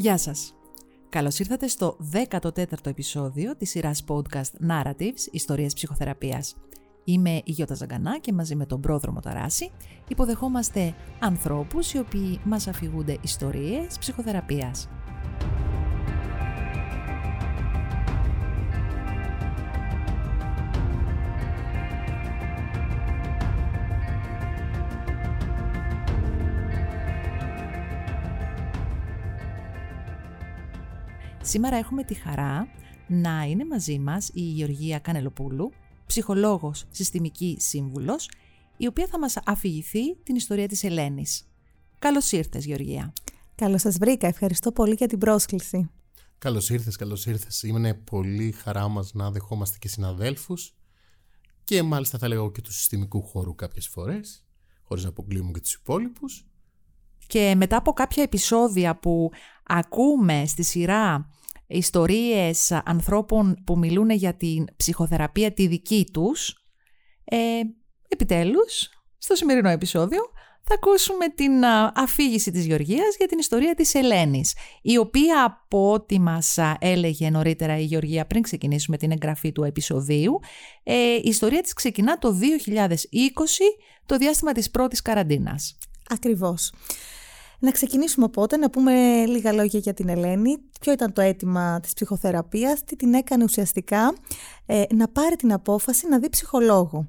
[0.00, 0.54] Γεια σας.
[1.08, 6.56] Καλώς ήρθατε στο 14ο επεισόδιο της σειράς podcast Narratives Ιστορίες Ψυχοθεραπείας.
[7.04, 9.70] Είμαι η Γιώτα Ζαγκανά και μαζί με τον πρόδρομο Ταράση
[10.08, 14.88] υποδεχόμαστε ανθρώπους οι οποίοι μας αφηγούνται ιστορίες ψυχοθεραπείας.
[31.48, 32.68] Σήμερα έχουμε τη χαρά
[33.06, 35.72] να είναι μαζί μας η Γεωργία Κανελοπούλου,
[36.06, 38.30] ψυχολόγος, συστημική σύμβουλος,
[38.76, 41.48] η οποία θα μας αφηγηθεί την ιστορία της Ελένης.
[41.98, 43.12] Καλώς ήρθες Γεωργία.
[43.54, 44.26] Καλώς σας βρήκα.
[44.26, 45.90] Ευχαριστώ πολύ για την πρόσκληση.
[46.38, 47.62] Καλώς ήρθες, καλώς ήρθες.
[47.62, 50.74] Είναι πολύ χαρά μας να δεχόμαστε και συναδέλφους
[51.64, 54.44] και μάλιστα θα λέγω και του συστημικού χώρου κάποιες φορές,
[54.82, 56.46] χωρίς να αποκλείουμε και τους υπόλοιπους.
[57.26, 59.30] Και μετά από κάποια επεισόδια που
[59.64, 61.28] ακούμε στη σειρά
[61.68, 66.54] ιστορίες ανθρώπων που μιλούν για την ψυχοθεραπεία τη δική τους,
[67.24, 67.60] ε,
[68.08, 68.88] επιτέλους,
[69.18, 70.20] στο σημερινό επεισόδιο,
[70.70, 76.20] θα ακούσουμε την αφήγηση της Γεωργίας για την ιστορία της Ελένης, η οποία από ό,τι
[76.20, 80.40] μας έλεγε νωρίτερα η Γεωργία πριν ξεκινήσουμε την εγγραφή του επεισοδίου,
[80.82, 85.78] ε, η ιστορία της ξεκινά το 2020, το διάστημα της πρώτης καραντίνας.
[86.08, 86.72] Ακριβώς.
[87.58, 88.92] Να ξεκινήσουμε οπότε, να πούμε
[89.26, 90.58] λίγα λόγια για την Ελένη.
[90.80, 94.14] Ποιο ήταν το αίτημα της ψυχοθεραπείας, τι την έκανε ουσιαστικά
[94.66, 97.08] ε, να πάρει την απόφαση να δει ψυχολόγο.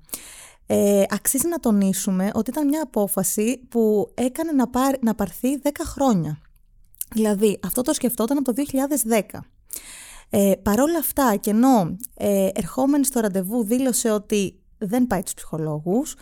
[0.66, 5.70] Ε, αξίζει να τονίσουμε ότι ήταν μια απόφαση που έκανε να, πάρει, να πάρθει 10
[5.86, 6.42] χρόνια.
[7.14, 8.64] Δηλαδή, αυτό το σκεφτόταν από το
[9.09, 9.22] 2010.
[10.30, 15.33] Ε, Παρ' όλα αυτά, και ενώ ε, ερχόμενη στο ραντεβού δήλωσε ότι δεν πάει τους
[15.33, 16.16] ψυχολόγους,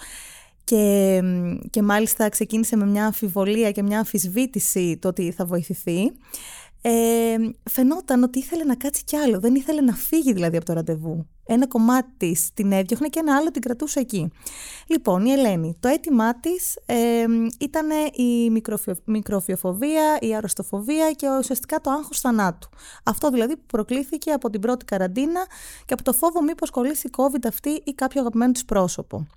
[0.67, 1.21] και,
[1.69, 6.11] και μάλιστα ξεκίνησε με μια αμφιβολία και μια αμφισβήτηση το ότι θα βοηθηθεί.
[6.81, 7.35] Ε,
[7.69, 11.27] φαινόταν ότι ήθελε να κάτσει κι άλλο, δεν ήθελε να φύγει δηλαδή από το ραντεβού.
[11.45, 14.31] Ένα κομμάτι της την έδιωχνε και ένα άλλο την κρατούσε εκεί.
[14.87, 17.25] Λοιπόν, η Ελένη, το αίτημά της ε,
[17.59, 18.49] ήταν η
[19.05, 22.69] μικροφιοφοβία, η αρρωστοφοβία και ουσιαστικά το άγχος θανάτου.
[23.03, 25.45] Αυτό δηλαδή που προκλήθηκε από την πρώτη καραντίνα
[25.85, 29.27] και από το φόβο μήπως κολλήσει COVID αυτή ή κάποιο αγαπημένο της πρόσωπο.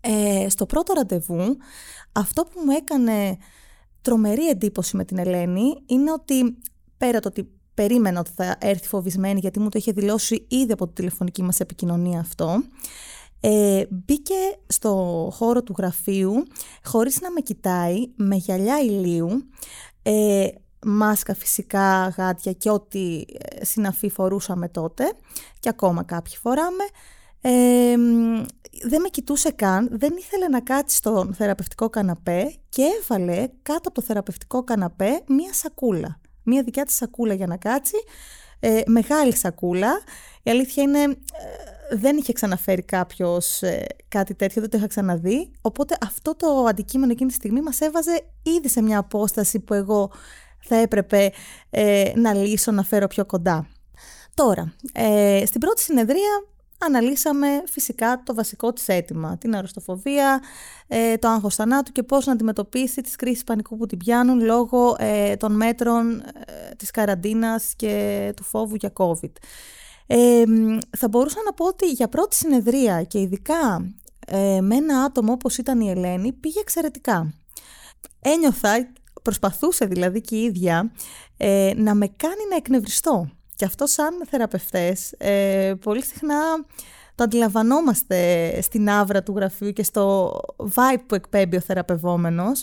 [0.00, 1.56] Ε, στο πρώτο ραντεβού,
[2.12, 3.36] αυτό που μου έκανε
[4.02, 6.58] τρομερή εντύπωση με την Ελένη είναι ότι
[6.96, 10.86] πέρα το ότι περίμενα ότι θα έρθει φοβισμένη γιατί μου το είχε δηλώσει ήδη από
[10.86, 12.62] τη τηλεφωνική μας επικοινωνία αυτό,
[13.40, 16.42] ε, μπήκε στο χώρο του γραφείου
[16.84, 19.48] χωρίς να με κοιτάει, με γυαλιά ηλίου,
[20.02, 20.46] ε,
[20.86, 25.12] μάσκα φυσικά, γάτια και ό,τι ε, συναφή φορούσαμε τότε
[25.58, 26.84] και ακόμα κάποιοι φοράμε
[28.82, 33.92] δεν με κοιτούσε καν, δεν ήθελε να κάτσει στο θεραπευτικό καναπέ και έβαλε κάτω από
[33.92, 36.20] το θεραπευτικό καναπέ μία σακούλα.
[36.42, 37.96] Μία δικιά της σακούλα για να κάτσει,
[38.60, 39.90] ε, μεγάλη σακούλα.
[40.42, 45.50] Η αλήθεια είναι, ε, δεν είχε ξαναφέρει κάποιος ε, κάτι τέτοιο, δεν το είχα ξαναδεί.
[45.60, 50.10] Οπότε αυτό το αντικείμενο εκείνη τη στιγμή μας έβαζε ήδη σε μια απόσταση που εγώ
[50.60, 51.32] θα έπρεπε
[51.70, 53.68] ε, να λύσω, να φέρω πιο κοντά.
[54.34, 54.74] Τώρα,
[55.44, 56.44] στην πρώτη συνεδρία
[56.80, 60.42] αναλύσαμε φυσικά το βασικό της αίτημα, την αρρωστοφοβία,
[60.86, 64.96] ε, το άγχος θανάτου και πώς να αντιμετωπίσει τις κρίσεις πανικού που την πιάνουν λόγω
[64.98, 69.32] ε, των μέτρων ε, της καραντίνας και του φόβου για COVID.
[70.98, 73.92] θα μπορούσα να πω ότι για πρώτη συνεδρία και ειδικά
[74.60, 77.34] με ένα άτομο όπως ήταν η Ελένη πήγε εξαιρετικά.
[78.20, 78.92] Ένιωθα,
[79.22, 80.92] προσπαθούσε δηλαδή και η ίδια
[81.76, 83.30] να με κάνει να εκνευριστώ
[83.60, 86.64] και αυτό σαν θεραπευτές ε, πολύ συχνά
[87.14, 90.32] το αντιλαμβανόμαστε στην άβρα του γραφείου και στο
[90.74, 92.62] vibe που εκπέμπει ο θεραπευόμενος.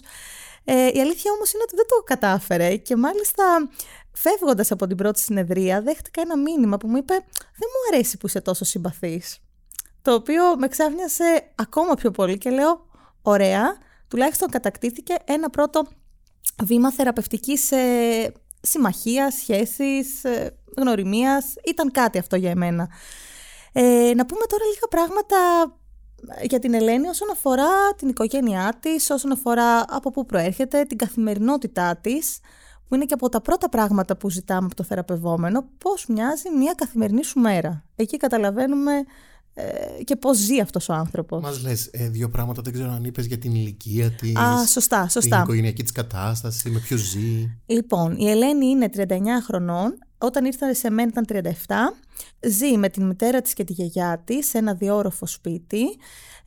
[0.63, 3.69] Ε, η αλήθεια όμως είναι ότι δεν το κατάφερε και μάλιστα
[4.11, 8.27] φεύγοντας από την πρώτη συνεδρία δέχτηκα ένα μήνυμα που μου είπε «Δεν μου αρέσει που
[8.27, 9.39] είσαι τόσο συμπαθής».
[10.01, 12.85] Το οποίο με ξάφνιασε ακόμα πιο πολύ και λέω
[13.21, 13.77] «Ωραία,
[14.07, 15.87] τουλάχιστον κατακτήθηκε ένα πρώτο
[16.63, 18.33] βήμα θεραπευτικής ε,
[18.69, 21.45] συμμαχίας, σχέσης, ε, γνωριμίας.
[21.65, 22.89] Ήταν κάτι αυτό για εμένα.
[23.73, 25.37] Ε, να πούμε τώρα λίγα πράγματα
[26.41, 31.97] για την Ελένη όσον αφορά την οικογένειά της, όσον αφορά από πού προέρχεται, την καθημερινότητά
[31.97, 32.39] της,
[32.87, 36.73] που είναι και από τα πρώτα πράγματα που ζητάμε από το θεραπευόμενο, πώς μοιάζει μια
[36.73, 37.83] καθημερινή σου μέρα.
[37.95, 38.91] Εκεί καταλαβαίνουμε
[39.59, 41.41] ε, και πώς ζει αυτός ο άνθρωπος.
[41.41, 45.09] Μας λες ε, δύο πράγματα, δεν ξέρω αν είπες για την ηλικία της, Α, σωστά,
[45.09, 45.35] σωστά.
[45.35, 47.59] την οικογενειακή της κατάσταση, με ποιος ζει.
[47.65, 49.09] Λοιπόν, η Ελένη είναι 39
[49.43, 51.25] χρονών, όταν ήρθε σε μένα ήταν
[51.67, 51.73] 37,
[52.47, 55.83] ζει με την μητέρα της και τη γιαγιά της σε ένα διόροφο σπίτι.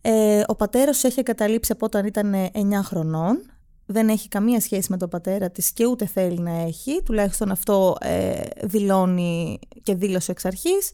[0.00, 3.50] Ε, ο πατέρας έχει εγκαταλείψει από όταν ήταν 9 χρονών.
[3.86, 7.96] δεν έχει καμία σχέση με τον πατέρα της και ούτε θέλει να έχει, τουλάχιστον αυτό
[8.00, 10.90] ε, δηλώνει και δήλωσε εξ αρχής.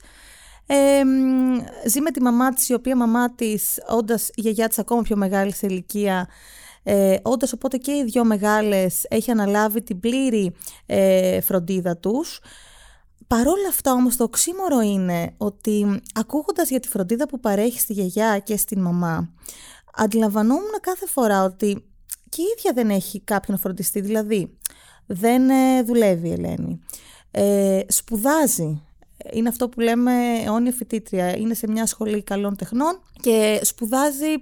[0.67, 1.03] Ε,
[1.89, 5.17] ζει με τη μαμά της, η οποία μαμά της, όντας η γιαγιά της ακόμα πιο
[5.17, 6.29] μεγάλη σε ηλικία,
[6.83, 10.53] ε, όντας οπότε και οι δυο μεγάλες έχει αναλάβει την πλήρη
[10.87, 12.41] ε, φροντίδα τους.
[13.27, 18.39] Παρόλα αυτά όμως το οξύμορο είναι ότι ακούγοντας για τη φροντίδα που παρέχει στη γιαγιά
[18.39, 19.31] και στην μαμά,
[19.95, 21.85] αντιλαμβανόμουν κάθε φορά ότι
[22.29, 24.59] και η ίδια δεν έχει κάποιον φροντιστή, δηλαδή
[25.07, 26.81] δεν ε, δουλεύει η Ελένη,
[27.31, 28.83] ε, σπουδάζει,
[29.33, 30.13] είναι αυτό που λέμε
[30.45, 34.35] αιώνια φοιτήτρια, είναι σε μια σχολή καλών τεχνών και σπουδάζει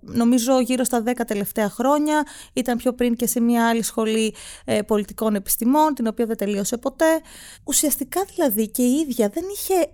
[0.00, 4.34] νομίζω γύρω στα 10 τελευταία χρόνια, ήταν πιο πριν και σε μια άλλη σχολή
[4.64, 7.20] ε, πολιτικών επιστημών, την οποία δεν τελείωσε ποτέ.
[7.64, 9.90] Ουσιαστικά δηλαδή και η ίδια δεν είχε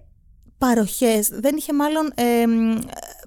[0.59, 2.13] παροχές, δεν είχε μάλλον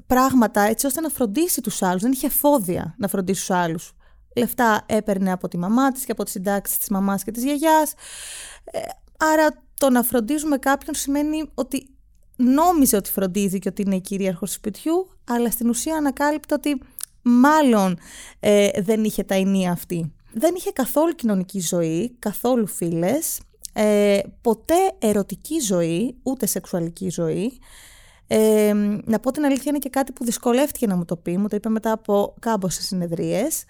[0.07, 3.93] πράγματα έτσι ώστε να φροντίσει τους άλλους, δεν είχε φόδια να φροντίσει τους άλλους.
[4.35, 7.93] Λεφτά έπαιρνε από τη μαμά της και από τις συντάξεις της μαμάς και της γιαγιάς.
[8.63, 8.79] Ε,
[9.17, 11.87] άρα το να φροντίζουμε κάποιον σημαίνει ότι
[12.35, 16.81] νόμιζε ότι φροντίζει και ότι είναι η κυρίαρχος του σπιτιού, αλλά στην ουσία ανακάλυπτε ότι
[17.21, 17.97] μάλλον
[18.39, 20.13] ε, δεν είχε τα ενία αυτή.
[20.33, 23.39] Δεν είχε καθόλου κοινωνική ζωή, καθόλου φίλες,
[23.73, 27.59] ε, ποτέ ερωτική ζωή, ούτε σεξουαλική ζωή.
[28.27, 28.73] Ε,
[29.03, 31.55] να πω την αλήθεια είναι και κάτι που δυσκολεύτηκε να μου το πει, μου το
[31.55, 33.63] είπε μετά από κάμποσες συνεδρίες.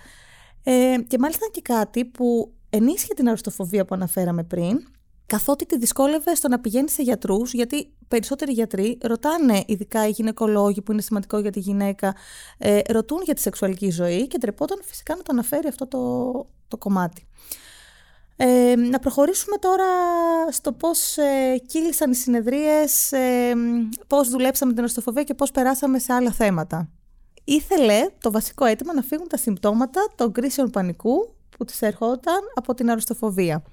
[0.63, 4.87] Ε, και μάλιστα και κάτι που ενίσχυε την αρρωστοφοβία που αναφέραμε πριν,
[5.29, 10.81] καθότι τη δυσκόλευε στο να πηγαίνει σε γιατρούς, γιατί περισσότεροι γιατροί ρωτάνε, ειδικά οι γυναικολόγοι
[10.81, 12.15] που είναι σημαντικό για τη γυναίκα,
[12.57, 15.99] ε, ρωτούν για τη σεξουαλική ζωή και ντρεπόταν φυσικά να το αναφέρει αυτό το,
[16.67, 17.27] το κομμάτι.
[18.35, 19.85] Ε, να προχωρήσουμε τώρα
[20.51, 23.53] στο πώς ε, κύλησαν οι συνεδρίες, ε,
[24.07, 26.89] πώς δουλέψαμε την οστοφοβία και πώς περάσαμε σε άλλα θέματα.
[27.43, 32.73] Ήθελε το βασικό αίτημα να φύγουν τα συμπτώματα των κρίσεων πανικού που της ερχόταν από
[32.73, 33.63] την αριστοφοβία.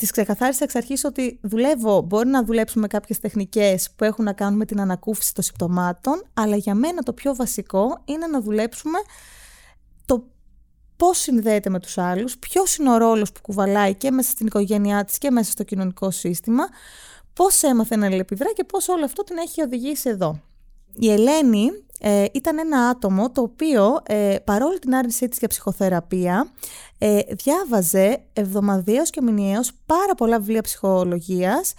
[0.00, 4.58] Της ξεκαθάρισα εξ αρχής ότι δουλεύω, μπορεί να δουλέψουμε κάποιες τεχνικές που έχουν να κάνουν
[4.58, 8.98] με την ανακούφιση των συμπτωμάτων, αλλά για μένα το πιο βασικό είναι να δουλέψουμε
[10.04, 10.24] το
[10.96, 15.04] πώς συνδέεται με τους άλλους, ποιος είναι ο ρόλος που κουβαλάει και μέσα στην οικογένειά
[15.04, 16.64] της και μέσα στο κοινωνικό σύστημα,
[17.32, 20.40] πώς έμαθε να αλληλεπιδρά και πώς όλο αυτό την έχει οδηγήσει εδώ.
[20.94, 21.70] Η Ελένη
[22.00, 26.52] ε, ήταν ένα άτομο το οποίο ε, παρόλη την άρνησή της για ψυχοθεραπεία
[26.98, 31.74] ε, διάβαζε εβδομαδιαίως και μηνιαίως πάρα πολλά βιβλία ψυχολογίας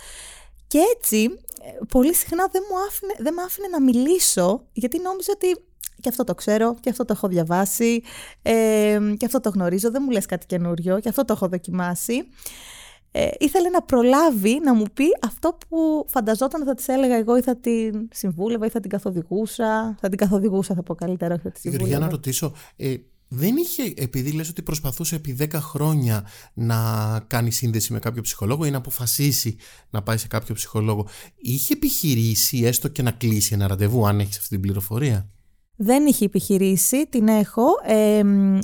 [0.68, 5.32] και έτσι ε, πολύ συχνά δεν, μου άφηνε, δεν με άφηνε να μιλήσω γιατί νόμιζε
[5.32, 5.58] ότι
[6.02, 8.04] και αυτό το ξέρω, και αυτό το έχω διαβάσει,
[8.42, 12.28] ε, και αυτό το γνωρίζω, δεν μου λες κάτι καινούριο, και αυτό το έχω δοκιμάσει
[13.12, 17.42] ε, ήθελε να προλάβει να μου πει αυτό που φανταζόταν θα της έλεγα εγώ ή
[17.42, 19.98] θα την συμβούλευα ή θα την καθοδηγούσα.
[20.02, 21.90] Θα την καθοδηγούσα θα πω καλύτερα, όχι θα τη συμβούλευα.
[21.90, 22.96] Για να ρωτήσω, ε,
[23.28, 26.80] δεν είχε, επειδή λες ότι προσπαθούσε επί 10 χρόνια να
[27.28, 29.56] κάνει σύνδεση με κάποιο ψυχολόγο ή να αποφασίσει
[29.90, 34.38] να πάει σε κάποιο ψυχολόγο, είχε επιχειρήσει έστω και να κλείσει ένα ραντεβού αν έχεις
[34.38, 35.30] αυτή την πληροφορία;
[35.84, 38.22] Δεν είχε επιχειρήσει, την έχω, ε,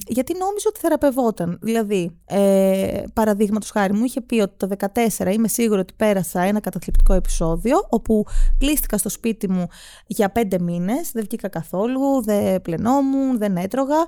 [0.08, 1.60] γιατί νόμιζε ότι θεραπευόταν.
[1.62, 6.60] Δηλαδή, ε, παραδείγματος χάρη μου, είχε πει ότι το 2014 είμαι σίγουρη ότι πέρασα ένα
[6.60, 8.26] καταθλιπτικό επεισόδιο, όπου
[8.58, 9.68] κλείστηκα στο σπίτι μου
[10.08, 14.06] για πέντε μήνες, δεν βγήκα καθόλου, δεν πλενόμουν, δεν έτρωγα.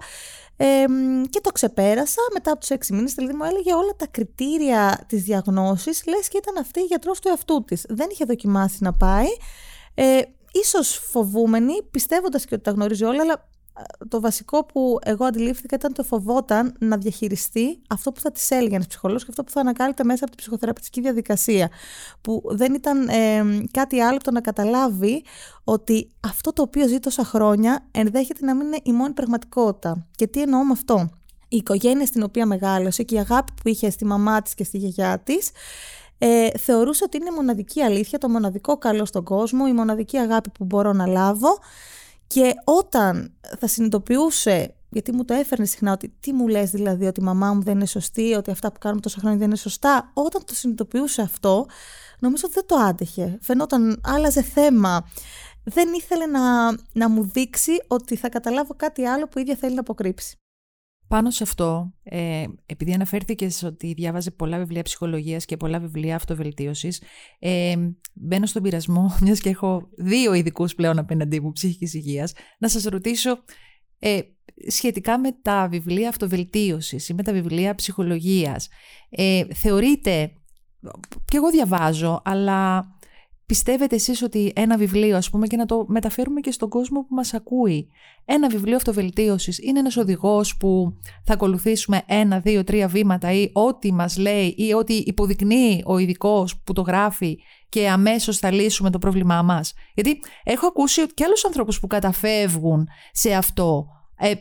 [0.57, 0.85] Ε,
[1.29, 5.23] και το ξεπέρασα μετά από τους έξι μήνες, δηλαδή μου έλεγε όλα τα κριτήρια της
[5.23, 7.85] διαγνώσης, λες και ήταν αυτή η γιατρός του εαυτού της.
[7.89, 9.27] Δεν είχε δοκιμάσει να πάει.
[9.93, 13.47] Ε, ίσως φοβούμενη, πιστεύοντας και ότι τα γνωρίζει όλα, αλλά
[14.07, 18.75] το βασικό που εγώ αντιλήφθηκα ήταν το φοβόταν να διαχειριστεί αυτό που θα της έλεγε
[18.75, 21.69] ένας ψυχολόγος και αυτό που θα ανακάλυπτε μέσα από την ψυχοθεραπευτική διαδικασία.
[22.21, 23.09] Που δεν ήταν
[23.71, 25.23] κάτι άλλο το να καταλάβει
[25.63, 30.07] ότι αυτό το οποίο ζει τόσα χρόνια ενδέχεται να μην είναι η μόνη πραγματικότητα.
[30.15, 31.09] Και τι εννοώ με αυτό;
[31.47, 34.77] Η οικογένεια στην οποία μεγάλωσε και η αγάπη που είχε στη μαμά της και στη
[34.77, 35.49] γιαγιά της
[36.21, 40.65] ε, θεωρούσε ότι είναι μοναδική αλήθεια, το μοναδικό καλό στον κόσμο, η μοναδική αγάπη που
[40.65, 41.59] μπορώ να λάβω
[42.27, 47.19] και όταν θα συνειδητοποιούσε, γιατί μου το έφερνε συχνά ότι τι μου λες δηλαδή ότι
[47.19, 50.11] η μαμά μου δεν είναι σωστή, ότι αυτά που κάνουμε τόσα χρόνια δεν είναι σωστά,
[50.13, 51.65] όταν το συνειδητοποιούσε αυτό,
[52.19, 53.38] νομίζω ότι δεν το άντεχε.
[53.41, 55.09] Φαινόταν, άλλαζε θέμα.
[55.63, 59.73] Δεν ήθελε να, να μου δείξει ότι θα καταλάβω κάτι άλλο που η ίδια θέλει
[59.73, 60.35] να αποκρύψει.
[61.09, 67.01] Πάνω σε αυτό, ε, επειδή αναφέρθηκες ότι διάβαζε πολλά βιβλία ψυχολογίας και πολλά βιβλία αυτοβελτίωσης,
[67.39, 67.75] ε,
[68.13, 72.83] μπαίνω στον πειρασμό, μιας και έχω δύο ειδικούς πλέον απέναντί μου ψυχικής υγείας, να σας
[72.83, 73.43] ρωτήσω
[73.99, 74.19] ε,
[74.67, 78.67] σχετικά με τα βιβλία αυτοβελτίωσης ή με τα βιβλία ψυχολογίας.
[79.09, 80.31] Ε, θεωρείτε,
[81.25, 82.85] και εγώ διαβάζω, αλλά
[83.49, 87.15] πιστεύετε εσείς ότι ένα βιβλίο, ας πούμε, και να το μεταφέρουμε και στον κόσμο που
[87.15, 87.87] μας ακούει,
[88.25, 93.93] ένα βιβλίο αυτοβελτίωσης είναι ένας οδηγός που θα ακολουθήσουμε ένα, δύο, τρία βήματα ή ό,τι
[93.93, 97.37] μας λέει ή ό,τι υποδεικνύει ο ειδικός που το γράφει
[97.69, 99.73] και αμέσως θα λύσουμε το πρόβλημά μας.
[99.93, 103.87] Γιατί έχω ακούσει και άλλους ανθρώπους που καταφεύγουν σε αυτό.
[104.21, 104.33] Ε,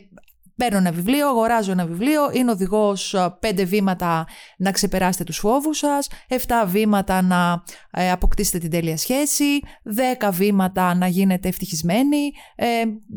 [0.59, 6.07] Παίρνω ένα βιβλίο, αγοράζω ένα βιβλίο, είναι οδηγός πέντε βήματα να ξεπεράσετε τους φόβους σας,
[6.27, 6.35] 7
[6.65, 9.59] βήματα να ε, αποκτήσετε την τέλεια σχέση,
[10.21, 12.31] 10 βήματα να γίνετε ευτυχισμένοι,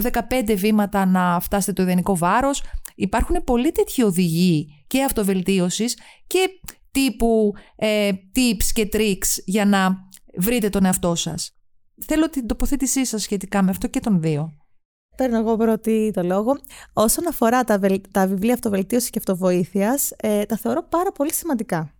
[0.02, 2.62] 15 ε, βήματα να φτάσετε το ιδανικό βάρος.
[2.94, 6.48] Υπάρχουν πολλοί τέτοιοι οδηγοί και αυτοβελτίωσης και
[6.90, 9.96] τύπου ε, tips και tricks για να
[10.38, 11.56] βρείτε τον εαυτό σας.
[12.06, 14.61] Θέλω την τοποθέτησή σας σχετικά με αυτό και τον δύο.
[15.16, 16.58] Παίρνω εγώ πρώτη το λόγο.
[16.92, 21.92] Όσον αφορά τα, τα βιβλία αυτοβελτίωσης και αυτοβοήθειας, ε, τα θεωρώ πάρα πολύ σημαντικά.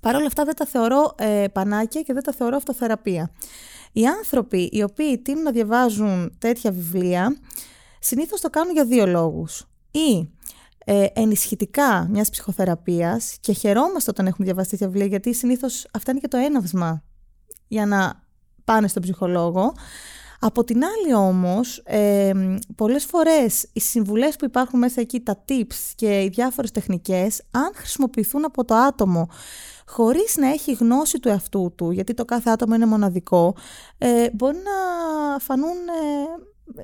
[0.00, 3.30] Παρ' όλα αυτά δεν τα θεωρώ ε, πανάκια και δεν τα θεωρώ αυτοθεραπεία.
[3.92, 7.36] Οι άνθρωποι οι οποίοι τείνουν να διαβάζουν τέτοια βιβλία
[7.98, 9.66] συνήθως το κάνουν για δύο λόγους.
[9.90, 10.30] Ή
[10.84, 16.20] ε, ενισχυτικά μιας ψυχοθεραπείας και χαιρόμαστε όταν έχουμε διαβάσει τέτοια βιβλία γιατί συνήθως αυτά είναι
[16.20, 17.02] και το έναυσμα
[17.68, 18.22] για να
[18.64, 19.74] πάνε στον ψυχολόγο.
[20.40, 22.32] Από την άλλη όμως, ε,
[22.76, 27.70] πολλές φορές οι συμβουλές που υπάρχουν μέσα εκεί, τα tips και οι διάφορες τεχνικές, αν
[27.74, 29.28] χρησιμοποιηθούν από το άτομο
[29.86, 33.56] χωρίς να έχει γνώση του εαυτού του, γιατί το κάθε άτομο είναι μοναδικό,
[33.98, 35.76] ε, μπορεί να φανούν,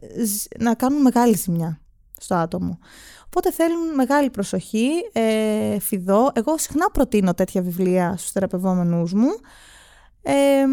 [0.01, 0.25] ε,
[0.59, 1.81] να κάνουν μεγάλη ζημιά
[2.19, 2.79] στο άτομο.
[3.27, 6.31] Οπότε θέλουν μεγάλη προσοχή, ε, φιδό.
[6.35, 9.31] Εγώ συχνά προτείνω τέτοια βιβλία στους θεραπευόμενούς μου.
[10.23, 10.65] Ε,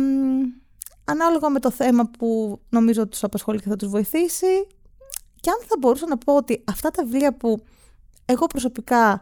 [1.10, 4.68] ανάλογα με το θέμα που νομίζω ότι τους απασχολεί και θα τους βοηθήσει.
[5.42, 7.64] Και αν θα μπορούσα να πω ότι αυτά τα βιβλία που
[8.26, 9.22] εγώ προσωπικά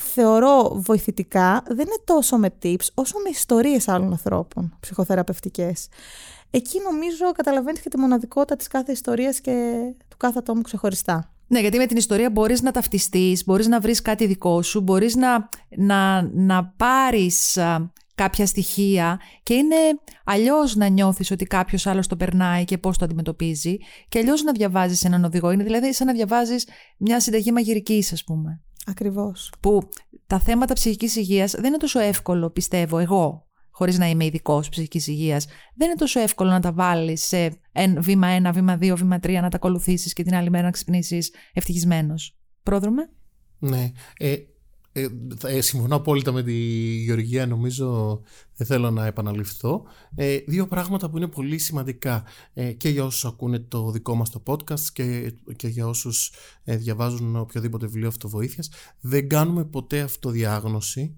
[0.00, 5.88] θεωρώ βοηθητικά δεν είναι τόσο με tips όσο με ιστορίες άλλων ανθρώπων ψυχοθεραπευτικές.
[6.50, 11.32] Εκεί νομίζω καταλαβαίνεις και τη μοναδικότητα της κάθε ιστορίας και του κάθε ατόμου ξεχωριστά.
[11.46, 15.16] Ναι, γιατί με την ιστορία μπορείς να ταυτιστείς, μπορείς να βρεις κάτι δικό σου, μπορείς
[15.16, 17.58] να, να, να πάρεις
[18.18, 19.76] κάποια στοιχεία και είναι
[20.24, 23.76] αλλιώς να νιώθεις ότι κάποιος άλλος το περνάει και πώς το αντιμετωπίζει,
[24.08, 25.50] και αλλιώς να διαβάζεις έναν οδηγό.
[25.50, 28.60] Είναι δηλαδή σαν να διαβάζεις μια συνταγή μαγειρικής, ας πούμε.
[28.86, 29.52] Ακριβώς.
[29.60, 29.88] Που
[30.26, 35.06] τα θέματα ψυχικής υγείας δεν είναι τόσο εύκολο, πιστεύω εγώ, χωρίς να είμαι ειδικός ψυχικής
[35.06, 35.46] υγείας,
[35.76, 37.60] δεν είναι τόσο εύκολο να τα βάλεις σε
[37.98, 41.32] βήμα 1, βήμα 2, βήμα 3, να τα ακολουθήσεις και την άλλη μέρα να ξυπνήσεις
[41.52, 42.38] ευτυχισμένος.
[42.62, 43.10] Πρόδρομε;
[43.58, 43.90] Ναι.
[44.18, 44.36] Ε,
[45.02, 46.52] ε, ε, συμφωνώ απόλυτα με τη
[47.04, 48.20] Γεωργία, νομίζω
[48.56, 49.84] δεν θέλω να επαναληφθώ.
[50.14, 52.24] Ε, δύο πράγματα που είναι πολύ σημαντικά
[52.54, 56.32] ε, και για όσους ακούνε το δικό μας το podcast και, και για όσους
[56.64, 58.70] ε, διαβάζουν οποιοδήποτε βιβλίο αυτοβοήθειας.
[59.00, 61.16] Δεν κάνουμε ποτέ αυτοδιάγνωση,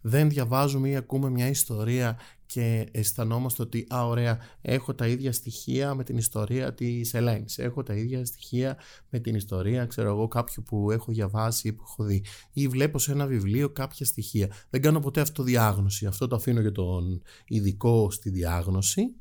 [0.00, 2.18] δεν διαβάζουμε ή ακούμε μια ιστορία
[2.54, 7.82] και αισθανόμαστε ότι «Α, ωραία, έχω τα ίδια στοιχεία με την ιστορία της Ελένης, έχω
[7.82, 8.76] τα ίδια στοιχεία
[9.10, 12.98] με την ιστορία, ξέρω εγώ, κάποιου που έχω διαβάσει ή που έχω δει ή βλέπω
[12.98, 14.48] σε ένα βιβλίο κάποια στοιχεία».
[14.70, 19.14] Δεν κάνω ποτέ αυτοδιάγνωση, αυτό το αφήνω για τον ειδικό στη διάγνωση.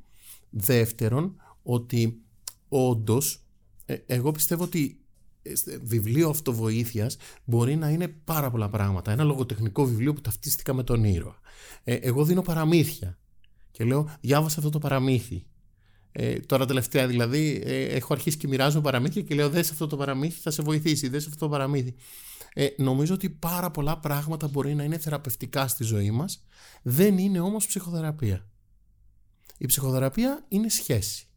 [0.49, 2.21] Δεύτερον, ότι
[2.69, 3.45] όντως,
[3.85, 4.99] ε, εγώ πιστεύω ότι
[5.41, 9.11] ε, βιβλίο αυτοβοήθειας μπορεί να είναι πάρα πολλά πράγματα.
[9.11, 11.39] Ένα λογοτεχνικό βιβλίο που ταυτίστηκα με τον ήρωα.
[11.83, 13.17] Ε, εγώ δίνω παραμύθια
[13.73, 15.45] και λέω διάβασα αυτό το παραμύθι.
[16.11, 19.97] Ε, τώρα τελευταία δηλαδή ε, έχω αρχίσει και μοιράζω παραμύθια και λέω δες αυτό το
[19.97, 21.95] παραμύθι θα σε βοηθήσει, δες αυτό το παραμύθι.
[22.53, 26.45] Ε, νομίζω ότι πάρα πολλά πράγματα μπορεί να είναι θεραπευτικά στη ζωή μας,
[26.81, 28.47] δεν είναι όμως ψυχοθεραπεία.
[29.57, 31.27] Η ψυχοθεραπεία είναι σχέση.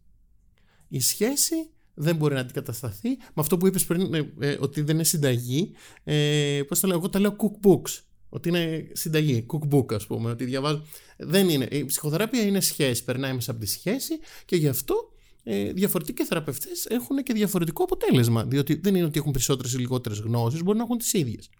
[0.89, 4.95] Η σχέση δεν μπορεί να αντικατασταθεί με αυτό που είπες πριν ε, ε, ότι δεν
[4.95, 5.73] είναι συνταγή.
[6.05, 8.01] Ε, πώς το λέω, εγώ τα λέω cookbooks.
[8.37, 10.83] Ότι είναι συνταγή, cookbook ας πούμε, ότι διαβάζω.
[11.17, 11.69] Δεν είναι.
[11.71, 14.95] Η ψυχοθεραπεία είναι σχέση, περνάει μέσα από τη σχέση και γι' αυτό
[15.43, 18.45] ε, διαφορετικοί θεραπευτές έχουν και διαφορετικό αποτέλεσμα.
[18.45, 21.51] Διότι δεν είναι ότι έχουν περισσότερες ή λιγότερες γνώσεις, μπορεί να έχουν τις ίδιες.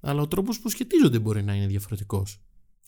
[0.00, 2.40] Αλλά ο τρόπος που σχετίζονται μπορεί να είναι διαφορετικός.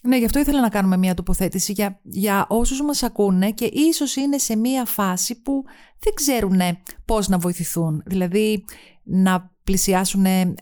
[0.02, 4.16] Ναι, γι' αυτό ήθελα να κάνουμε μια τοποθέτηση για, για όσους μας ακούνε και ίσως
[4.16, 5.64] είναι σε μια φάση που
[5.99, 6.61] δεν ξέρουν
[7.04, 8.02] πώς να βοηθηθούν.
[8.06, 8.64] Δηλαδή
[9.10, 10.54] να πλησιάσουν, ε,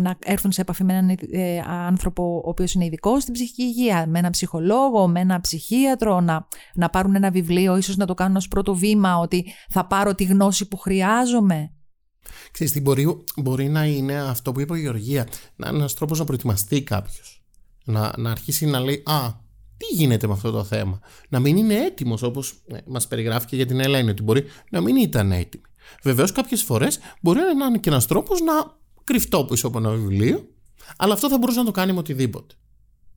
[0.00, 4.06] να έρθουν σε επαφή με έναν ε, άνθρωπο ο οποίος είναι ειδικό στην ψυχική υγεία,
[4.06, 8.36] με έναν ψυχολόγο, με έναν ψυχίατρο, να, να πάρουν ένα βιβλίο, ίσως να το κάνουν
[8.36, 11.72] ως πρώτο βήμα ότι θα πάρω τη γνώση που χρειάζομαι.
[12.50, 15.26] Ξέρεις τι μπορεί, μπορεί να είναι αυτό που είπε η Γεωργία,
[15.56, 17.38] να είναι ένας τρόπος να προετοιμαστεί κάποιος
[17.88, 19.32] να, να αρχίσει να λέει «Α,
[19.76, 21.00] τι γίνεται με αυτό το θέμα».
[21.28, 24.80] Να μην είναι έτοιμος όπως ε, μας περιγράφει και για την Ελένη, ότι μπορεί να
[24.80, 25.62] μην ήταν έτοιμη.
[26.02, 28.52] Βεβαίως κάποιες φορές μπορεί να είναι και ένας τρόπος να
[29.04, 30.48] κρυφτώ πίσω από ένα βιβλίο,
[30.96, 32.54] αλλά αυτό θα μπορούσε να το κάνει με οτιδήποτε.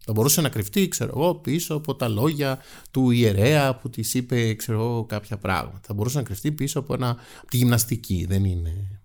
[0.06, 2.60] Θα μπορούσε να κρυφτεί, ξέρω εγώ, πίσω από τα λόγια
[2.92, 5.80] του ιερέα που της είπε, ξέρω εγώ, κάποια πράγματα.
[5.84, 8.26] Θα μπορούσε να κρυφτεί πίσω από, ένα, από τη γυμναστική.
[8.30, 9.01] Δεν είναι.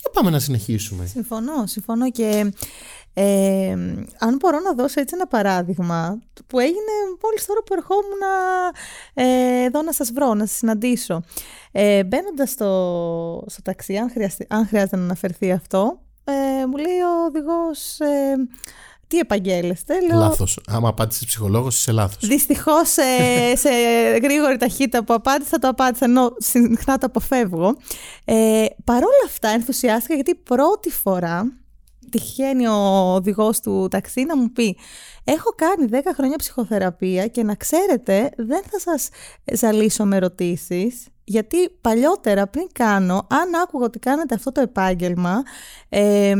[0.00, 1.06] Για πάμε να συνεχίσουμε.
[1.06, 2.52] Συμφωνώ, συμφωνώ και
[3.14, 3.70] ε,
[4.18, 6.92] αν μπορώ να δώσω έτσι ένα παράδειγμα που έγινε
[7.22, 8.20] μόλις τώρα που ερχόμουν
[9.14, 11.22] ε, εδώ να σας βρω, να σας συναντήσω.
[11.72, 14.12] Ε, Μπαίνοντας στο, στο ταξί, αν,
[14.48, 17.98] αν χρειάζεται να αναφερθεί αυτό, ε, μου λέει ο οδηγός...
[19.10, 20.18] Ε, τι επαγγέλλεστε, λέω.
[20.18, 20.58] Λάθος.
[20.66, 22.28] Άμα απάντησες ψυχολόγος, είσαι λάθος.
[22.28, 23.02] Δυστυχώς σε,
[23.64, 23.70] σε
[24.22, 27.76] γρήγορη ταχύτητα που απάντησα, το απάντησα ενώ συχνά το αποφεύγω.
[28.24, 31.59] Ε, Παρ' όλα αυτά, ενθουσιάστηκα γιατί πρώτη φορά
[32.10, 34.76] τυχαίνει ο οδηγός του ταξί να μου πει
[35.24, 39.08] έχω κάνει 10 χρόνια ψυχοθεραπεία και να ξέρετε δεν θα σας
[39.52, 45.42] ζαλίσω με ερωτήσεις γιατί παλιότερα πριν κάνω, αν άκουγα ότι κάνετε αυτό το επάγγελμα,
[45.88, 46.34] ε,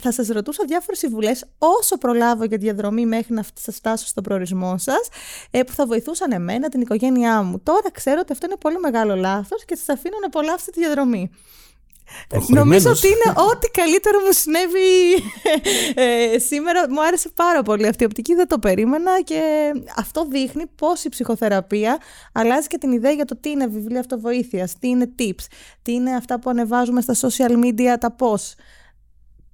[0.00, 4.78] θα σας ρωτούσα διάφορες συμβουλές όσο προλάβω για διαδρομή μέχρι να σας φτάσω στον προορισμό
[4.78, 5.08] σας,
[5.50, 7.60] ε, που θα βοηθούσαν εμένα, την οικογένειά μου.
[7.60, 11.30] Τώρα ξέρω ότι αυτό είναι πολύ μεγάλο λάθος και σας αφήνω να απολαύσετε τη διαδρομή.
[12.48, 15.14] Νομίζω ότι είναι ό,τι καλύτερο μου συνέβη
[15.94, 16.90] ε, σήμερα.
[16.90, 21.08] Μου άρεσε πάρα πολύ αυτή η οπτική, δεν το περίμενα και αυτό δείχνει πώς η
[21.08, 21.98] ψυχοθεραπεία
[22.32, 25.46] αλλάζει και την ιδέα για το τι είναι βιβλία αυτοβοήθειας, τι είναι tips,
[25.82, 28.54] τι είναι αυτά που ανεβάζουμε στα social media, τα πώς.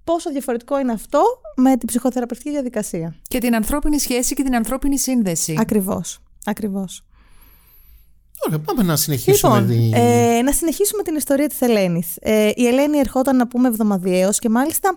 [0.05, 1.23] Πόσο διαφορετικό είναι αυτό
[1.57, 3.15] με την ψυχοθεραπευτική διαδικασία.
[3.29, 5.57] Και την ανθρώπινη σχέση και την ανθρώπινη σύνδεση.
[5.59, 7.05] Ακριβώς, ακριβώς.
[8.47, 9.61] Ωραία, πάμε να συνεχίσουμε.
[9.61, 12.17] Λοιπόν, ε, να συνεχίσουμε την ιστορία της Ελένης.
[12.21, 14.97] Ε, η Ελένη ερχόταν να πούμε εβδομαδιαίως και μάλιστα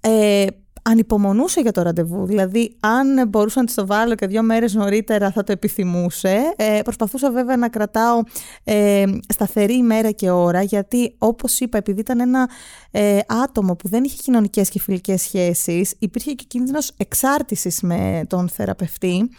[0.00, 0.46] ε,
[0.82, 2.26] ανυπομονούσε για το ραντεβού.
[2.26, 6.54] Δηλαδή, αν μπορούσα να της το βάλω και δύο μέρες νωρίτερα θα το επιθυμούσε.
[6.56, 8.20] Ε, προσπαθούσα βέβαια να κρατάω
[8.64, 12.50] ε, σταθερή ημέρα και ώρα, γιατί όπως είπα, επειδή ήταν ένα
[12.90, 18.48] ε, άτομο που δεν είχε κοινωνικές και φιλικές σχέσεις, υπήρχε και κίνδυνος εξάρτησης με τον
[18.48, 19.30] θεραπευτή.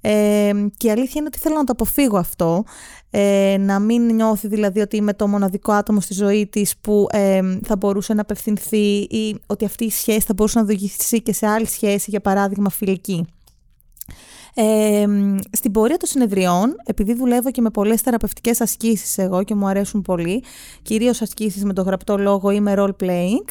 [0.00, 2.64] Ε, και η αλήθεια είναι ότι θέλω να το αποφύγω αυτό,
[3.10, 7.40] ε, να μην νιώθει δηλαδή ότι είμαι το μοναδικό άτομο στη ζωή της που ε,
[7.64, 11.46] θα μπορούσε να απευθυνθεί ή ότι αυτή η σχέση θα μπορούσε να οδηγηθεί και σε
[11.46, 13.26] άλλη σχέση, για παράδειγμα φιλική.
[14.58, 15.06] Ε,
[15.52, 20.02] στην πορεία των συνεδριών, επειδή δουλεύω και με πολλές θεραπευτικές ασκήσεις εγώ και μου αρέσουν
[20.02, 20.44] πολύ,
[20.82, 23.44] κυρίως ασκήσεις με το γραπτό λόγο ή με role playing,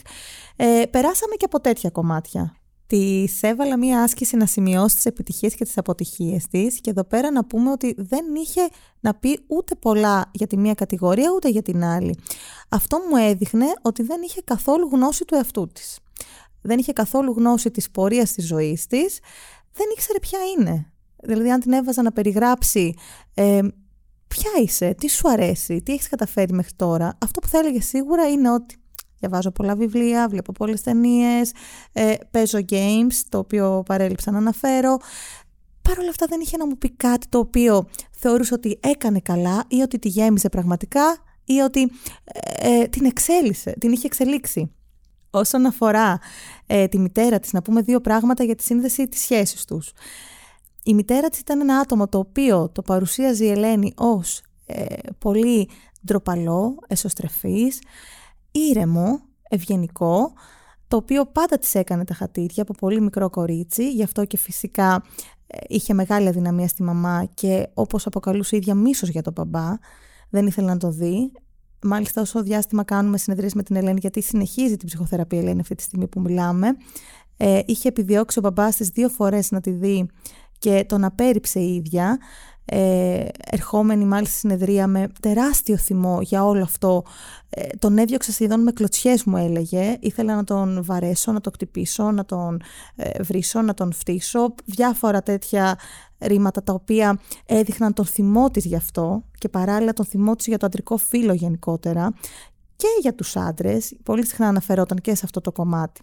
[0.56, 2.56] ε, περάσαμε και από τέτοια κομμάτια.
[2.88, 7.32] Της έβαλα μία άσκηση να σημειώσει τις επιτυχίες και τις αποτυχίες της και εδώ πέρα
[7.32, 8.62] να πούμε ότι δεν είχε
[9.00, 12.18] να πει ούτε πολλά για τη μία κατηγορία ούτε για την άλλη.
[12.70, 16.00] Αυτό μου έδειχνε ότι δεν είχε καθόλου γνώση του εαυτού της.
[16.62, 19.20] Δεν είχε καθόλου γνώση της πορείας της ζωής της,
[19.74, 20.92] δεν ήξερε ποια είναι.
[21.24, 22.94] Δηλαδή αν την έβαζα να περιγράψει
[23.34, 23.62] ε,
[24.28, 28.30] ποια είσαι, τι σου αρέσει, τι έχεις καταφέρει μέχρι τώρα, αυτό που θα έλεγε σίγουρα
[28.30, 28.76] είναι ότι
[29.20, 31.52] Διαβάζω πολλά βιβλία, βλέπω πολλές ταινίες,
[31.94, 34.98] ε, παίζω games, το οποίο παρέλειψα να αναφέρω.
[35.82, 39.64] Παρ' όλα αυτά δεν είχε να μου πει κάτι το οποίο θεωρούσε ότι έκανε καλά
[39.68, 41.82] ή ότι τη γέμιζε πραγματικά ή ότι
[42.24, 44.72] ε, ε, την εξέλισε, την είχε εξελίξει.
[45.30, 46.20] Όσον αφορά
[46.66, 49.92] ε, τη μητέρα της, να πούμε δύο πράγματα για τη σύνδεση της σχέσης τους.
[50.84, 54.42] Η μητέρα της ήταν ένα άτομο το οποίο το παρουσίαζε η Ελένη ως
[55.20, 55.70] πολύ
[56.06, 57.80] ντροπαλό, εσωστρεφής,
[58.60, 60.34] ήρεμο, ευγενικό,
[60.88, 65.04] το οποίο πάντα της έκανε τα χατήρια από πολύ μικρό κορίτσι, γι' αυτό και φυσικά
[65.48, 69.74] ε, είχε μεγάλη αδυναμία στη μαμά και όπως αποκαλούσε η ίδια μίσος για τον μπαμπά,
[70.30, 71.32] δεν ήθελε να το δει.
[71.82, 75.84] Μάλιστα όσο διάστημα κάνουμε συνεδρίες με την Ελένη, γιατί συνεχίζει την ψυχοθεραπεία Ελένη αυτή τη
[75.84, 76.68] στιγμή που μιλάμε,
[77.38, 80.08] ε, είχε επιδιώξει ο μπαμπάς της δύο φορές να τη δει
[80.60, 82.18] και τον απέρριψε η ίδια
[82.66, 87.04] ε, ερχόμενη μάλιστα συνεδρία με τεράστιο θυμό για όλο αυτό.
[87.50, 89.98] Ε, τον έδιωξα σχεδόν με κλωτσιές μου έλεγε.
[90.00, 92.62] Ήθελα να τον βαρέσω, να τον κτυπήσω, να τον
[92.96, 94.56] ε, βρίσω, να τον φτύσω.
[94.66, 95.78] Διάφορα τέτοια
[96.20, 100.58] ρήματα τα οποία έδειχναν τον θυμό της γι' αυτό και παράλληλα τον θυμό της για
[100.58, 102.14] το αντρικό φύλλο γενικότερα
[102.76, 103.96] και για τους άντρες.
[104.04, 106.02] Πολύ συχνά αναφερόταν και σε αυτό το κομμάτι.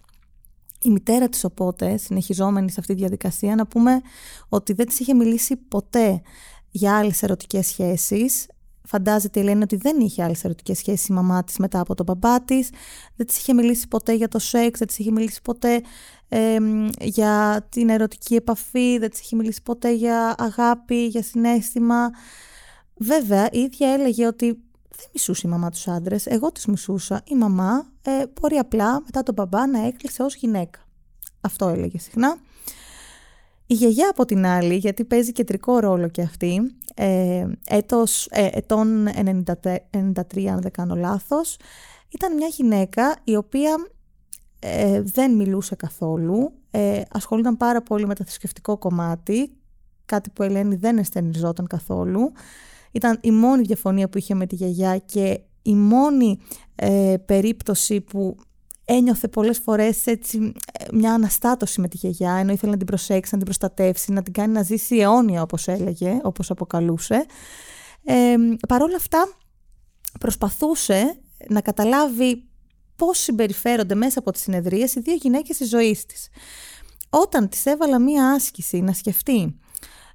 [0.84, 4.00] Η μητέρα της οπότε, συνεχιζόμενη σε αυτή τη διαδικασία, να πούμε
[4.48, 6.22] ότι δεν της είχε μιλήσει ποτέ
[6.70, 8.46] για άλλες ερωτικές σχέσεις.
[8.84, 12.06] Φαντάζεται η Ελένη ότι δεν είχε άλλες ερωτικές σχέσεις η μαμά της μετά από τον
[12.06, 12.70] μπαμπά της.
[13.16, 15.80] Δεν της είχε μιλήσει ποτέ για το σεξ, δεν της είχε μιλήσει ποτέ
[17.00, 22.10] για την ερωτική επαφή, δεν της είχε μιλήσει ποτέ για αγάπη, για συνέστημα.
[22.96, 24.62] Βέβαια, η ίδια έλεγε ότι
[24.96, 27.22] δεν μισούσε η μαμά τους άντρες, εγώ τις μισούσα.
[27.24, 30.78] Η μαμά ε, μπορεί απλά μετά τον μπαμπά να έκλεισε ως γυναίκα.
[31.40, 32.36] Αυτό έλεγε συχνά.
[33.66, 39.08] Η γιαγιά από την άλλη, γιατί παίζει κεντρικό ρόλο και αυτή, ε, έτος, ε, ετών
[39.08, 41.56] 93 αν δεν κάνω λάθος,
[42.08, 43.76] ήταν μια γυναίκα η οποία
[44.58, 49.50] ε, δεν μιλούσε καθόλου, ε, ασχολούνταν πάρα πολύ με το θρησκευτικό κομμάτι,
[50.06, 52.32] κάτι που η Ελένη δεν εστερνιζόταν καθόλου.
[52.92, 56.38] Ήταν η μόνη διαφωνία που είχε με τη γιαγιά και η μόνη
[56.74, 58.36] ε, περίπτωση που
[58.84, 60.52] ένιωθε πολλές φορές έτσι
[60.92, 64.32] μια αναστάτωση με τη γιαγιά, ενώ ήθελε να την προσέξει, να την προστατεύσει, να την
[64.32, 67.26] κάνει να ζήσει αιώνια όπως έλεγε, όπως αποκαλούσε.
[68.04, 68.34] Ε,
[68.68, 69.28] Παρ' όλα αυτά
[70.20, 72.44] προσπαθούσε να καταλάβει
[72.96, 76.28] πώς συμπεριφέρονται μέσα από τις συνεδρίες οι δύο γυναίκες της ζωής της.
[77.10, 79.58] Όταν της έβαλα μία άσκηση να σκεφτεί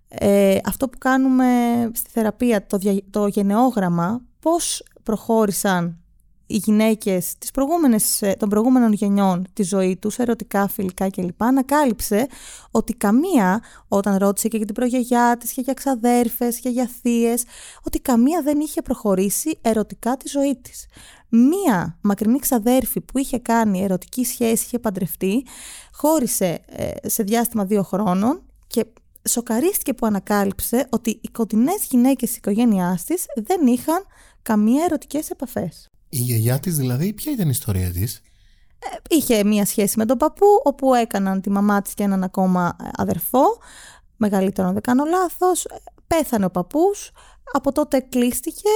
[0.08, 1.46] ε, αυτό που κάνουμε
[1.94, 6.02] στη θεραπεία, το, το γενεόγραμμα, πώς προχώρησαν
[6.48, 11.44] οι γυναίκες της προηγούμενες, ε, των προηγούμενων γενιών τη ζωή τους, ερωτικά, φιλικά κλπ.
[11.44, 12.28] ανακάλυψε
[12.72, 17.44] ότι καμία, όταν ρώτησε και για την προγιαγιά της και για ξαδέρφες και για θείες,
[17.84, 20.86] ότι καμία δεν είχε προχωρήσει ερωτικά τη ζωή της.
[21.30, 25.46] Μία μακρινή ξαδέρφη που είχε κάνει ερωτική σχέση, είχε παντρευτεί,
[25.92, 28.86] χώρισε ε, σε διάστημα δύο χρόνων και
[29.28, 34.06] σοκαρίστηκε που ανακάλυψε ότι οι κοντινές γυναίκες της οικογένειάς της δεν είχαν
[34.42, 35.90] καμία ερωτικές επαφές.
[36.10, 38.22] Η γιαγιά της δηλαδή, ποια ήταν η ιστορία της;
[38.80, 42.76] Ε, είχε μία σχέση με τον παππού, όπου έκαναν τη μαμά της και έναν ακόμα
[42.98, 43.44] αδερφό,
[44.18, 45.66] μεγαλύτερο αν δεν κάνω λάθος,
[46.08, 47.12] πέθανε ο παππούς,
[47.54, 48.70] από τότε κλείστηκε,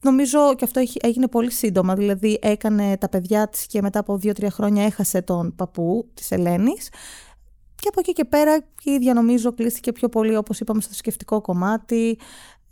[0.00, 4.50] νομίζω και αυτό έγινε πολύ σύντομα, δηλαδή έκανε τα παιδιά της και μετά από δύο-τρία
[4.50, 6.88] χρόνια έχασε τον παππού της Ελένης,
[7.80, 11.40] και από εκεί και πέρα η ίδια νομίζω κλείστηκε πιο πολύ όπως είπαμε στο σκεφτικό
[11.40, 12.18] κομμάτι.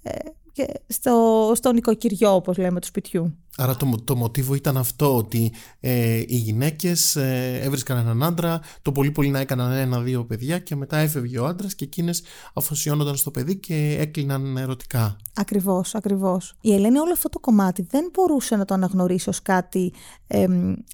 [0.02, 0.12] Ε,
[0.58, 3.36] και στο, στο νοικοκυριό όπως λέμε του σπιτιού.
[3.56, 8.92] Άρα το, το μοτίβο ήταν αυτό ότι ε, οι γυναίκες ε, έβρισκαν έναν άντρα, το
[8.92, 12.22] πολύ πολύ να έκαναν ένα-δύο παιδιά και μετά έφευγε ο άντρας και εκείνες
[12.54, 15.16] αφοσιώνονταν στο παιδί και έκλειναν ερωτικά.
[15.34, 16.54] Ακριβώς, ακριβώς.
[16.60, 19.92] Η Ελένη όλο αυτό το κομμάτι δεν μπορούσε να το αναγνωρίσει ως κάτι
[20.26, 20.46] ε,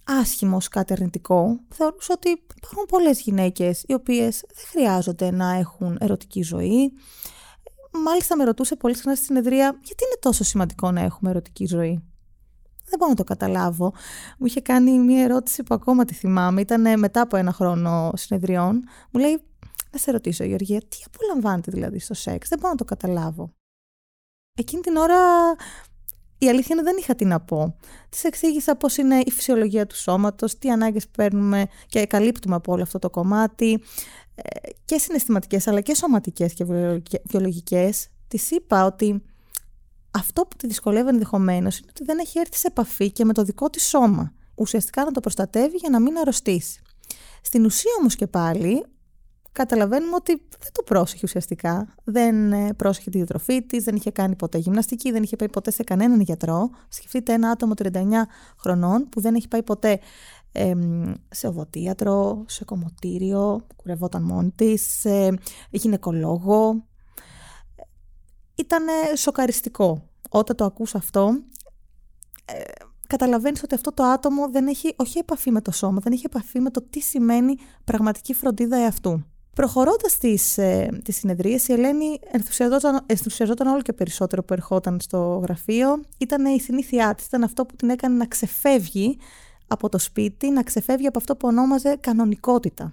[0.05, 1.61] άσχημο, ως κάτι αρνητικό.
[1.69, 6.93] Θεωρούσε ότι υπάρχουν πολλές γυναίκες οι οποίες δεν χρειάζονται να έχουν ερωτική ζωή.
[8.03, 12.03] Μάλιστα με ρωτούσε πολύ συχνά στη συνεδρία γιατί είναι τόσο σημαντικό να έχουμε ερωτική ζωή;
[12.85, 13.93] Δεν μπορώ να το καταλάβω.
[14.39, 16.61] Μου είχε κάνει μια ερώτηση που ακόμα τη θυμάμαι.
[16.61, 18.83] Ήταν μετά από ένα χρόνο συνεδριών.
[19.11, 19.41] Μου λέει,
[19.91, 23.51] να σε ρωτήσω, Γεωργία, τι απολαμβάνετε δηλαδή στο σεξ; Δεν μπορώ να το καταλάβω.
[24.59, 25.17] Εκείνη την ώρα
[26.39, 27.77] η αλήθεια είναι δεν είχα τι να πω.
[28.09, 32.83] Της εξήγησα πώς είναι η φυσιολογία του σώματος, τι ανάγκες παίρνουμε και καλύπτουμε από όλο
[32.83, 33.83] αυτό το κομμάτι.
[34.35, 36.65] Ε, και συναισθηματικές αλλά και σωματικές και
[37.25, 37.91] βιολογικέ.
[38.29, 39.23] Της είπα ότι
[40.11, 43.43] αυτό που τη δυσκολεύει ενδεχομένως είναι ότι δεν έχει έρθει σε επαφή και με το
[43.43, 44.33] δικό της σώμα.
[44.55, 46.81] Ουσιαστικά να το προστατεύει για να μην αρρωστήσει.
[47.43, 48.85] Στην ουσία όμως και πάλι,
[49.53, 51.95] καταλαβαίνουμε ότι δεν το πρόσεχε ουσιαστικά.
[52.05, 55.71] Δεν ε, πρόσεχε τη διατροφή της, δεν είχε κάνει ποτέ γυμναστική, δεν είχε πάει ποτέ
[55.71, 56.71] σε κανέναν γιατρό.
[56.89, 57.89] Σκεφτείτε ένα άτομο 39
[58.59, 59.99] χρονών που δεν έχει πάει ποτέ
[61.31, 65.39] σε οδοτίατρο, σε κομμωτήριο, κουρευόταν μόνη της, σε
[65.71, 66.85] γυναικολόγο,
[68.55, 68.83] ήταν
[69.17, 70.09] σοκαριστικό.
[70.31, 71.43] Όταν το ακούς αυτό,
[72.45, 72.63] ε,
[73.07, 76.61] καταλαβαίνεις ότι αυτό το άτομο δεν έχει όχι επαφή με το σώμα, δεν έχει επαφή
[76.61, 79.25] με το τι σημαίνει πραγματική φροντίδα εαυτού.
[79.55, 85.41] Προχωρώντας τις ε, τις συνεδρίες, η Ελένη ενθουσιαζόταν, ενθουσιαζόταν όλο και περισσότερο που ερχόταν στο
[85.43, 86.01] γραφείο.
[86.19, 89.19] Ήταν η συνήθειά της, ήταν αυτό που την έκανε να ξεφεύγει
[89.67, 92.93] από το σπίτι, να ξεφεύγει από αυτό που ονόμαζε κανονικότητα.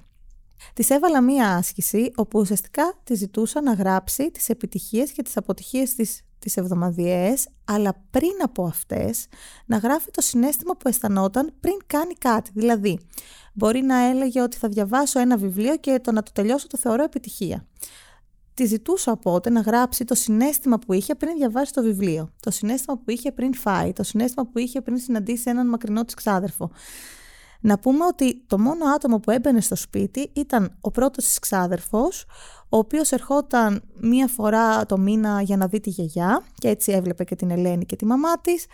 [0.73, 5.95] Της έβαλα μία άσκηση όπου ουσιαστικά τη ζητούσα να γράψει τις επιτυχίες και τις αποτυχίες
[5.95, 9.27] της τις εβδομαδιαίες, αλλά πριν από αυτές
[9.65, 12.51] να γράφει το συνέστημα που αισθανόταν πριν κάνει κάτι.
[12.53, 12.99] Δηλαδή,
[13.53, 17.03] μπορεί να έλεγε ότι θα διαβάσω ένα βιβλίο και το να το τελειώσω το θεωρώ
[17.03, 17.65] επιτυχία.
[18.61, 22.97] Τη ζητούσα οπότε να γράψει το συνέστημα που είχε πριν διαβάσει το βιβλίο, το συνέστημα
[22.97, 26.71] που είχε πριν φάει, το συνέστημα που είχε πριν συναντήσει έναν μακρινό της ξάδερφο.
[27.61, 32.25] Να πούμε ότι το μόνο άτομο που έμπαινε στο σπίτι ήταν ο πρώτος της ξάδερφος,
[32.69, 37.23] ο οποίος ερχόταν μία φορά το μήνα για να δει τη γιαγιά και έτσι έβλεπε
[37.23, 38.65] και την Ελένη και τη μαμά της,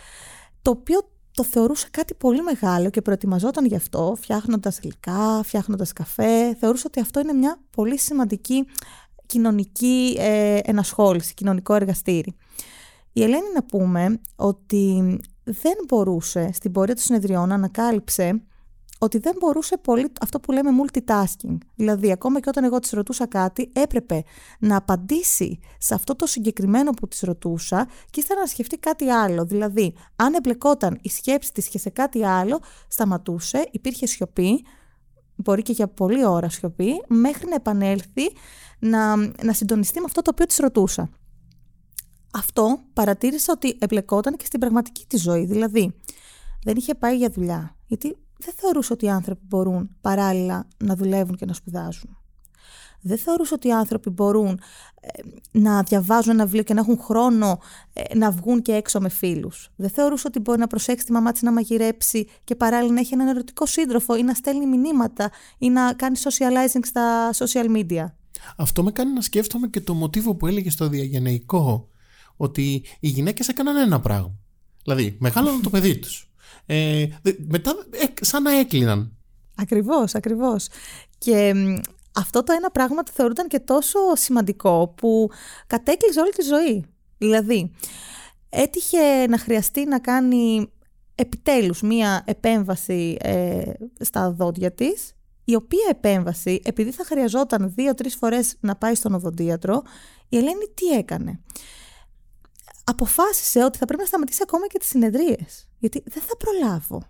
[0.62, 1.00] το οποίο
[1.32, 6.56] το θεωρούσε κάτι πολύ μεγάλο και προετοιμαζόταν γι' αυτό, φτιάχνοντας υλικά, φτιάχνοντας καφέ.
[6.56, 8.66] Θεωρούσε ότι αυτό είναι μια πολύ σημαντική
[9.28, 12.36] κοινωνική ε, ενασχόληση, κοινωνικό εργαστήρι.
[13.14, 18.42] Η Ελένη να πούμε ότι δεν μπορούσε στην πορεία του συνεδριών να ανακάλυψε
[19.00, 21.58] ότι δεν μπορούσε πολύ αυτό που λέμε multitasking.
[21.76, 24.24] Δηλαδή, ακόμα και όταν εγώ της ρωτούσα κάτι, έπρεπε
[24.60, 29.46] να απαντήσει σε αυτό το συγκεκριμένο που της ρωτούσα και ύστερα να σκεφτεί κάτι άλλο.
[29.46, 34.66] Δηλαδή, αν εμπλεκόταν η σκέψη της και σε κάτι άλλο, σταματούσε, υπήρχε σιωπή,
[35.36, 38.32] μπορεί και για πολλή ώρα σιωπή, μέχρι να επανέλθει
[38.80, 41.10] να, να συντονιστεί με αυτό το οποίο της ρωτούσα.
[42.34, 45.46] Αυτό παρατήρησα ότι εμπλεκόταν και στην πραγματική της ζωή.
[45.46, 45.96] Δηλαδή,
[46.64, 47.76] δεν είχε πάει για δουλειά.
[47.86, 52.18] Γιατί δεν θεωρούσε ότι οι άνθρωποι μπορούν παράλληλα να δουλεύουν και να σπουδάζουν.
[53.02, 54.60] Δεν θεωρούσε ότι οι άνθρωποι μπορούν
[55.02, 57.60] ε, να διαβάζουν ένα βιβλίο και να έχουν χρόνο
[57.94, 59.70] ε, να βγουν και έξω με φίλους.
[59.76, 63.14] Δεν θεωρούσε ότι μπορεί να προσέξει τη μαμά της να μαγειρέψει και παράλληλα να έχει
[63.14, 68.06] έναν ερωτικό σύντροφο ή να στέλνει μηνύματα ή να κάνει socializing στα social media.
[68.58, 71.90] Αυτό με κάνει να σκέφτομαι και το μοτίβο που έλεγε στο διαγενεϊκό
[72.38, 74.34] ότι οι γυναίκες έκαναν ένα πράγμα.
[74.84, 76.32] Δηλαδή, μεγάλωναν το παιδί τους.
[76.66, 77.08] Ε,
[77.48, 79.12] μετά, ε, σαν να έκλειναν.
[79.56, 80.68] Ακριβώς, ακριβώς.
[81.18, 81.54] Και
[82.16, 85.30] αυτό το ένα πράγμα το θεωρούταν και τόσο σημαντικό που
[85.68, 86.86] κατέκλυζε όλη τη ζωή.
[87.18, 87.72] Δηλαδή,
[88.50, 90.72] έτυχε να χρειαστεί να κάνει
[91.16, 95.16] επιτέλους μία επέμβαση ε, στα δόντια της,
[95.50, 99.82] η οποία επέμβαση, επειδή θα χρειαζόταν δύο-τρεις φορές να πάει στον οδοντίατρο,
[100.30, 101.40] η Ελένη τι έκανε;
[102.84, 107.04] Αποφάσισε ότι θα πρέπει να σταματήσει ακόμα και τις συνεδρίες, γιατί δεν θα προλάβω.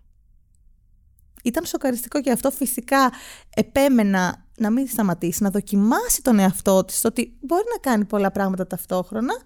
[1.43, 3.12] Ήταν σοκαριστικό και αυτό φυσικά
[3.56, 8.67] επέμενα να μην σταματήσει, να δοκιμάσει τον εαυτό της ότι μπορεί να κάνει πολλά πράγματα
[8.67, 9.41] ταυτόχρονα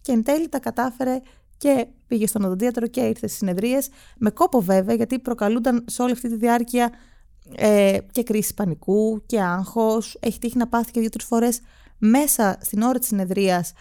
[0.00, 1.20] και εν τέλει τα κατάφερε
[1.56, 6.12] και πήγε στον οδοντίατρο και ήρθε στις συνεδρίες με κόπο βέβαια γιατί προκαλούνταν σε όλη
[6.12, 6.90] αυτή τη διάρκεια
[7.54, 10.16] ε, και κρίση πανικού και άγχος.
[10.20, 11.60] Έχει τύχει να πάθει και δύο-τρεις φορές
[11.98, 13.72] μέσα στην ώρα της συνεδρίας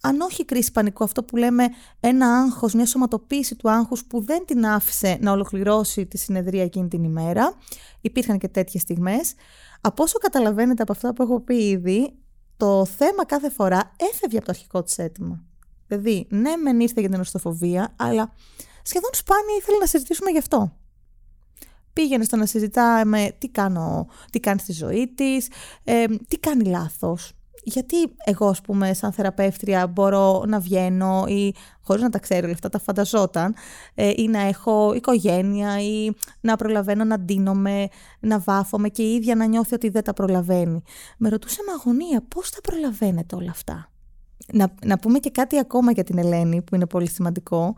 [0.00, 1.68] αν όχι κρίση πανικού, αυτό που λέμε
[2.00, 6.88] ένα άγχος, μια σωματοποίηση του άγχους που δεν την άφησε να ολοκληρώσει τη συνεδρία εκείνη
[6.88, 7.54] την ημέρα.
[8.00, 9.34] Υπήρχαν και τέτοιες στιγμές.
[9.80, 12.14] Από όσο καταλαβαίνετε από αυτά που έχω πει ήδη,
[12.56, 15.44] το θέμα κάθε φορά έφευγε από το αρχικό της αίτημα.
[15.86, 18.32] Δηλαδή, ναι, μεν ήρθε για την οστοφοβία, αλλά
[18.82, 20.76] σχεδόν σπάνια ήθελε να συζητήσουμε γι' αυτό.
[22.00, 25.48] Πήγαινε στο να συζητάμε τι, κάνω, τι κάνει στη ζωή της,
[25.84, 27.32] ε, τι κάνει λάθος,
[27.64, 32.52] γιατί εγώ, ας πούμε, σαν θεραπεύτρια μπορώ να βγαίνω ή χωρίς να τα ξέρω όλα
[32.52, 33.54] αυτά, τα φανταζόταν,
[33.94, 36.10] ε, ή να έχω οικογένεια ή
[36.40, 37.88] να προλαβαίνω να ντύνομαι,
[38.20, 40.82] να βάφομαι και η ίδια να νιώθει ότι δεν τα προλαβαίνει.
[41.16, 43.90] Με ρωτούσε με αγωνία πώς τα προλαβαίνετε όλα αυτά;
[44.52, 47.74] Να, να πούμε και κάτι ακόμα για την Ελένη που είναι πολύ σημαντικό.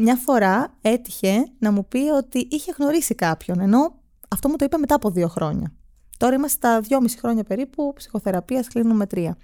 [0.00, 3.94] Μια φορά έτυχε να μου πει ότι είχε γνωρίσει κάποιον, ενώ
[4.28, 5.72] αυτό μου το είπε μετά από δύο χρόνια.
[6.16, 9.36] Τώρα είμαστε στα δυόμιση χρόνια περίπου ψυχοθεραπείας, κλείνουμε τρία.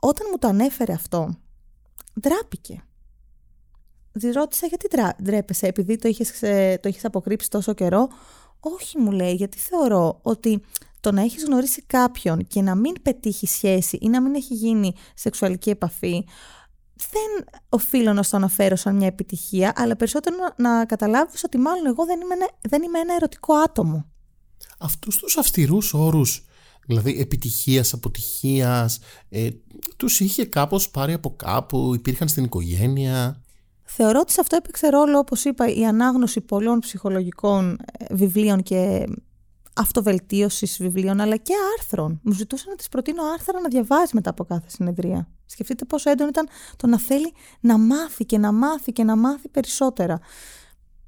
[0.00, 1.38] Όταν μου το ανέφερε αυτό,
[2.20, 2.84] ντράπηκε.
[4.18, 4.88] Τη ρώτησα γιατί
[5.22, 6.38] ντρέπεσαι, επειδή το είχες,
[6.80, 8.08] το είχες αποκρύψει τόσο καιρό;
[8.60, 10.62] Όχι μου λέει, γιατί θεωρώ ότι
[11.00, 14.92] το να έχεις γνωρίσει κάποιον και να μην πετύχει σχέση ή να μην έχει γίνει
[15.14, 16.24] σεξουαλική επαφή,
[16.96, 22.04] δεν οφείλω να στο αναφέρω σαν μια επιτυχία, αλλά περισσότερο να, καταλάβεις ότι μάλλον εγώ
[22.04, 24.06] δεν είμαι, δεν είμαι ένα ερωτικό άτομο
[24.78, 26.44] αυτούς τους αυστηρούς όρους
[26.86, 29.48] δηλαδή επιτυχίας, αποτυχίας ε,
[29.96, 33.40] τους είχε κάπως πάρει από κάπου, υπήρχαν στην οικογένεια;
[33.88, 39.04] Θεωρώ ότι σε αυτό έπαιξε ρόλο, όπως είπα, η ανάγνωση πολλών ψυχολογικών ε, βιβλίων και
[39.74, 42.20] αυτοβελτίωσης βιβλίων, αλλά και άρθρων.
[42.22, 45.28] Μου ζητούσαν να της προτείνω άρθρα να διαβάζεις μετά από κάθε συνεδρία.
[45.46, 49.48] Σκεφτείτε πόσο έντονο ήταν το να θέλει να μάθει και να μάθει και να μάθει
[49.48, 50.20] περισσότερα.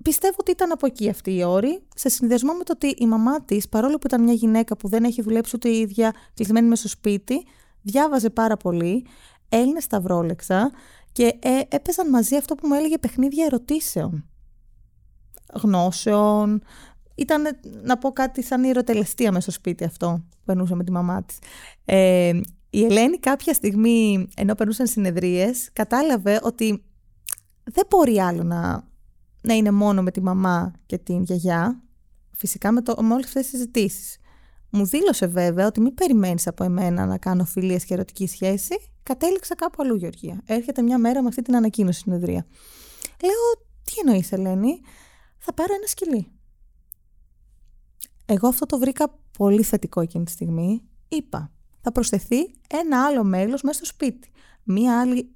[0.03, 3.45] Πιστεύω ότι ήταν από εκεί αυτή η όρη, σε συνδυασμό με το ότι η μαμά
[3.45, 6.81] της, παρόλο που ήταν μια γυναίκα που δεν έχει δουλέψει ούτε η ίδια, κλεισμένη μέσα
[6.81, 7.45] στο σπίτι,
[7.83, 9.07] διάβαζε πάρα πολύ,
[9.49, 10.71] έλυνε σταυρόλεξα
[11.13, 14.29] και ε, έπαιζαν μαζί αυτό που μου έλεγε παιχνίδια ερωτήσεων.
[15.55, 16.63] Γνώσεων.
[17.15, 21.23] Ήταν, να πω κάτι σαν ιεροτελεστία μέσα στο σπίτι αυτό που περνούσε με τη μαμά
[21.23, 21.39] της.
[21.85, 22.41] Ε,
[22.71, 26.83] η Ελένη κάποια στιγμή, ενώ περνούσαν συνεδρίες, κατάλαβε ότι
[27.65, 28.89] δεν μπορεί άλλο να
[29.41, 31.83] να είναι μόνο με τη μαμά και την γιαγιά,
[32.33, 34.17] φυσικά με, το, με όλες αυτές τις συζητήσεις.
[34.71, 38.75] Μου δήλωσε βέβαια ότι μην περιμένεις από εμένα να κάνω φιλίες και ερωτική σχέση.
[39.03, 40.43] Κατέληξα κάπου αλλού, Γεωργία.
[40.47, 42.47] Έρχεται μια μέρα με αυτή την ανακοίνωση συνεδρία.
[43.23, 44.81] Λέω, τι εννοείς, Ελένη,
[45.39, 46.31] θα πάρω ένα σκυλί.
[48.27, 50.83] Εγώ αυτό το βρήκα πολύ θετικό εκείνη τη στιγμή.
[51.09, 51.53] Είπα,
[51.89, 54.31] θα προσθεθεί ένα άλλο μέλος μέσα στο σπίτι.
[54.65, 55.29] Μία άλλη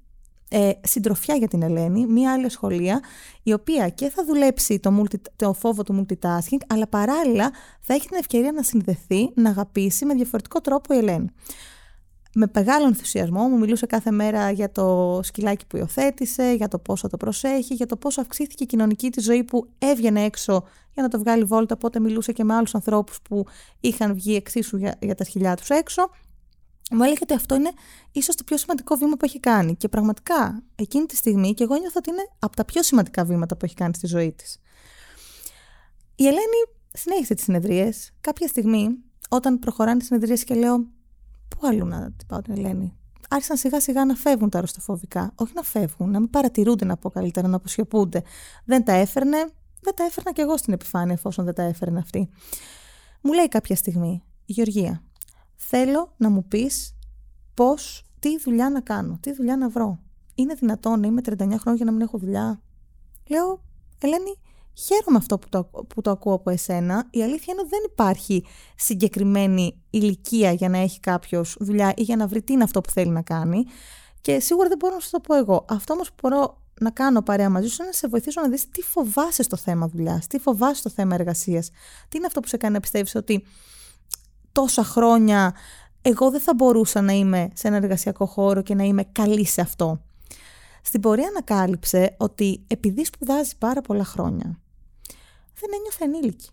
[0.49, 3.01] ε, συντροφιά για την Ελένη, μία άλλη σχολεία,
[3.43, 8.07] η οποία και θα δουλέψει το, multi, το φόβο του multitasking, αλλά παράλληλα θα έχει
[8.07, 11.29] την ευκαιρία να συνδεθεί, να αγαπήσει με διαφορετικό τρόπο η Ελένη.
[12.35, 17.07] Με μεγάλο ενθουσιασμό μου μιλούσε κάθε μέρα για το σκυλάκι που υιοθέτησε, για το πόσο
[17.07, 20.63] το προσέχει, για το πόσο αυξήθηκε η κοινωνική της ζωή που έβγαινε έξω
[20.93, 23.45] για να το βγάλει βόλτα, οπότε μιλούσε και με άλλους ανθρώπους που
[23.79, 26.09] είχαν βγει εξίσου για, για τα σκυλιά τους έξω
[26.95, 27.71] μου έλεγε ότι αυτό είναι
[28.11, 29.75] ίσως το πιο σημαντικό βήμα που έχει κάνει.
[29.75, 33.57] Και πραγματικά εκείνη τη στιγμή, και εγώ νιώθω ότι είναι από τα πιο σημαντικά βήματα
[33.57, 34.59] που έχει κάνει στη ζωή της.
[36.15, 38.11] Η Ελένη συνέχισε τις συνεδρίες.
[38.21, 38.87] Κάποια στιγμή,
[39.29, 40.87] όταν προχωράνε οι συνεδρίες και λέω,
[41.53, 42.97] Πού αλλού να την πάω την Ελένη;
[43.29, 45.31] Άρχισαν σιγά σιγά να φεύγουν τα αρρωστοφοβικά.
[45.35, 48.23] Όχι να φεύγουν, να μην παρατηρούνται να πω καλύτερα, να αποσιωπούνται.
[48.65, 49.37] Δεν τα έφερνε,
[49.81, 52.29] δεν τα έφερνα κι εγώ στην επιφάνεια εφόσον δεν τα έφερνε αυτή.
[53.21, 55.03] Μου λέει κάποια στιγμή, Γεωργία,
[55.67, 56.95] θέλω να μου πεις
[57.53, 59.99] πώς, τι δουλειά να κάνω, τι δουλειά να βρω.
[60.35, 62.61] Είναι δυνατόν να είμαι 39 χρόνια για να μην έχω δουλειά;
[63.29, 63.63] Λέω,
[63.99, 64.39] Ελένη,
[64.73, 67.07] χαίρομαι αυτό που το, που το ακούω από εσένα.
[67.11, 68.45] Η αλήθεια είναι ότι δεν υπάρχει
[68.75, 72.91] συγκεκριμένη ηλικία για να έχει κάποιος δουλειά ή για να βρει τι είναι αυτό που
[72.91, 73.65] θέλει να κάνει.
[74.21, 75.65] Και σίγουρα δεν μπορώ να σου το πω εγώ.
[75.69, 78.69] Αυτό όμως που μπορώ να κάνω παρέα μαζί σου είναι να σε βοηθήσω να δεις
[78.69, 81.69] τι φοβάσαι στο θέμα δουλειάς, τι φοβάσαι στο θέμα εργασίας.
[82.09, 83.43] Τι είναι αυτό που σε κάνει να πιστεύεις ότι
[84.53, 85.55] τόσα χρόνια
[86.01, 89.61] εγώ δεν θα μπορούσα να είμαι σε ένα εργασιακό χώρο και να είμαι καλή σε
[89.61, 90.01] αυτό.
[90.81, 94.59] Στην πορεία ανακάλυψε ότι επειδή σπουδάζει πάρα πολλά χρόνια,
[95.59, 96.49] δεν ένιωθε ενήλικη.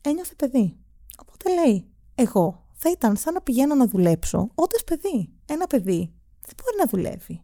[0.00, 0.76] Ένιωθε παιδί.
[1.18, 5.30] Οπότε λέει, εγώ θα ήταν σαν να πηγαίνω να δουλέψω όντας παιδί.
[5.46, 6.12] Ένα παιδί
[6.46, 7.40] δεν μπορεί να δουλεύει.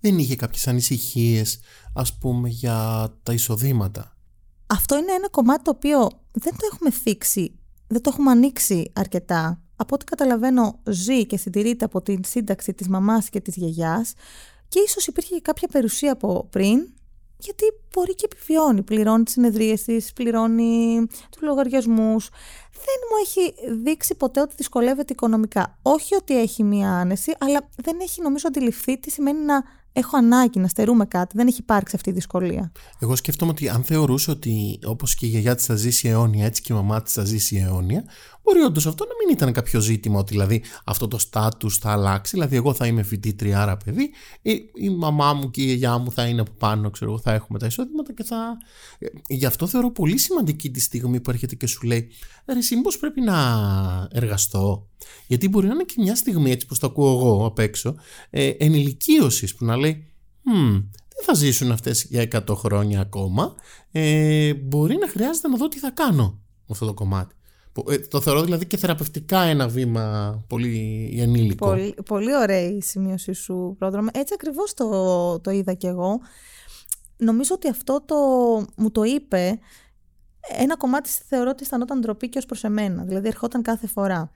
[0.00, 1.60] Δεν είχε κάποιες ανησυχίες,
[1.94, 4.16] ας πούμε, για τα εισοδήματα.
[4.66, 9.60] Αυτό είναι ένα κομμάτι το οποίο δεν το έχουμε θίξει, δεν το έχουμε ανοίξει αρκετά.
[9.76, 14.12] Από ό,τι καταλαβαίνω ζει και συντηρείται από την σύνταξη της μαμάς και της γιαγιάς
[14.68, 16.88] και ίσως υπήρχε και κάποια περιουσία από πριν
[17.38, 18.82] γιατί μπορεί και επιβιώνει.
[18.82, 22.28] Πληρώνει τις συνεδρίε τη, πληρώνει τους λογαριασμούς.
[22.72, 25.78] Δεν μου έχει δείξει ποτέ ότι δυσκολεύεται οικονομικά.
[25.82, 29.62] Όχι ότι έχει μία άνεση, αλλά δεν έχει νομίζω αντιληφθεί τι σημαίνει να
[29.98, 31.36] έχω ανάγκη να στερούμε κάτι.
[31.36, 32.72] Δεν έχει υπάρξει αυτή η δυσκολία.
[32.98, 36.62] Εγώ σκέφτομαι ότι αν θεωρούσε ότι όπως και η γιαγιά της θα ζήσει αιώνια, έτσι
[36.62, 38.04] και η μαμά της θα ζήσει αιώνια,
[38.46, 42.30] μπορεί όντως αυτό να μην ήταν κάποιο ζήτημα ότι δηλαδή αυτό το στάτου θα αλλάξει.
[42.34, 44.10] Δηλαδή, εγώ θα είμαι φοιτήτρια, άρα παιδί,
[44.42, 47.32] η, η μαμά μου και η γιαγιά μου θα είναι από πάνω, ξέρω εγώ, θα
[47.32, 48.56] έχουμε τα εισόδηματα και θα.
[48.98, 52.08] Ε, γι' αυτό θεωρώ πολύ σημαντική τη στιγμή που έρχεται και σου λέει,
[52.46, 53.38] Ρε, εσύ πρέπει να
[54.10, 54.88] εργαστώ;
[55.26, 57.94] Γιατί μπορεί να είναι και μια στιγμή, έτσι που το ακούω εγώ απ' έξω,
[58.30, 60.06] ε, ενηλικίωσης που να λέει,
[60.44, 60.84] hm,
[61.16, 63.54] δεν θα ζήσουν αυτές για 100 χρόνια ακόμα.
[63.92, 67.35] Ε, μπορεί να χρειάζεται να δω τι θα κάνω με αυτό το κομμάτι.
[67.88, 71.66] Ε, το θεωρώ δηλαδή και θεραπευτικά ένα βήμα πολύ ενήλικο.
[71.66, 74.08] Πολύ, πολύ ωραία η σημείωση σου, πρόδρομο.
[74.12, 76.20] Έτσι ακριβώς το, το είδα κι εγώ.
[77.16, 78.16] Νομίζω ότι αυτό το,
[78.76, 79.58] μου το είπε
[80.48, 83.04] ένα κομμάτι θεωρώ ότι αισθανόταν ντροπή και ως προς εμένα.
[83.04, 84.32] Δηλαδή ερχόταν κάθε φορά.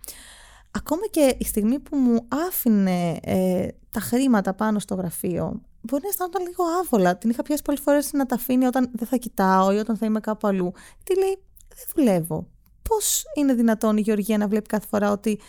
[0.70, 6.08] Ακόμα και η στιγμή που μου άφηνε ε, τα χρήματα πάνω στο γραφείο, μπορεί να
[6.08, 7.16] αισθάνονταν λίγο άβολα.
[7.16, 10.06] Την είχα πιάσει πολλές φορές να τα αφήνει όταν δεν θα κοιτάω ή όταν θα
[10.06, 10.72] είμαι κάπου αλλού.
[11.02, 12.46] Τι λέει, δεν δουλεύω.
[12.90, 15.40] Πώς είναι δυνατόν η Γεωργία να βλέπει κάθε φορά ότι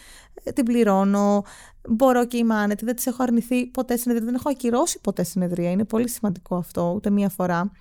[0.44, 1.44] ε, την πληρώνω,
[1.90, 5.72] μπορώ και είμαι άνετη, δεν της έχω αρνηθεί ποτέ συνεδρία, δεν έχω ακυρώσει ποτέ συνεδρία.
[5.72, 7.72] Είναι πολύ σημαντικό αυτό, ούτε μία φορά.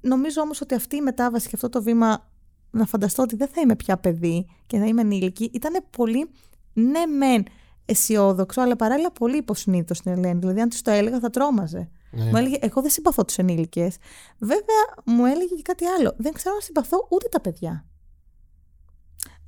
[0.00, 2.30] Νομίζω όμως ότι αυτή η μετάβαση και αυτό το βήμα
[2.70, 6.30] να φανταστώ ότι δεν θα είμαι πια παιδί και να είμαι ενήλικη, ήταν πολύ
[6.72, 7.44] ναι μεν
[7.84, 10.38] αισιόδοξο, αλλά παράλληλα πολύ υποσυνείδητο στην Ελένη.
[10.38, 11.90] Δηλαδή, αν της το έλεγα, θα τρόμαζε.
[12.10, 12.24] Ναι.
[12.24, 13.96] Μου έλεγε, Εγώ δεν συμπαθώ του ενήλικες.
[14.38, 16.14] Βέβαια, μου έλεγε και κάτι άλλο.
[16.16, 17.87] Δεν ξέρω να συμπαθώ ούτε τα παιδιά.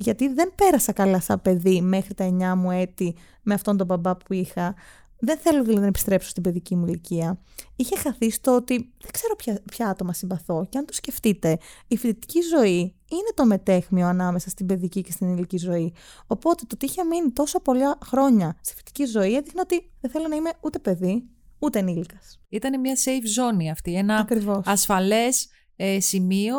[0.00, 4.16] Γιατί δεν πέρασα καλά σαν παιδί μέχρι τα 9 μου έτη με αυτόν τον μπαμπά
[4.16, 4.74] που είχα.
[5.18, 7.40] Δεν θέλω δηλαδή να επιστρέψω στην παιδική μου ηλικία.
[7.76, 10.66] Είχε χαθεί στο ότι δεν ξέρω ποια, ποια άτομα συμπαθώ.
[10.68, 11.58] Και αν το σκεφτείτε,
[11.88, 12.78] η φοιτητική ζωή
[13.10, 15.92] είναι το μετέχμιο ανάμεσα στην παιδική και στην ηλική ζωή.
[16.26, 20.28] Οπότε το ότι είχε μείνει τόσο πολλά χρόνια στη φοιτητική ζωή έδειχνε ότι δεν θέλω
[20.28, 22.40] να είμαι ούτε παιδί, ούτε ενήλικας.
[22.48, 23.94] Ήταν μια safe zone αυτή.
[23.94, 24.28] Ένα
[24.64, 26.56] ασφαλές ε, σημείο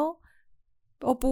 [1.02, 1.30] όπου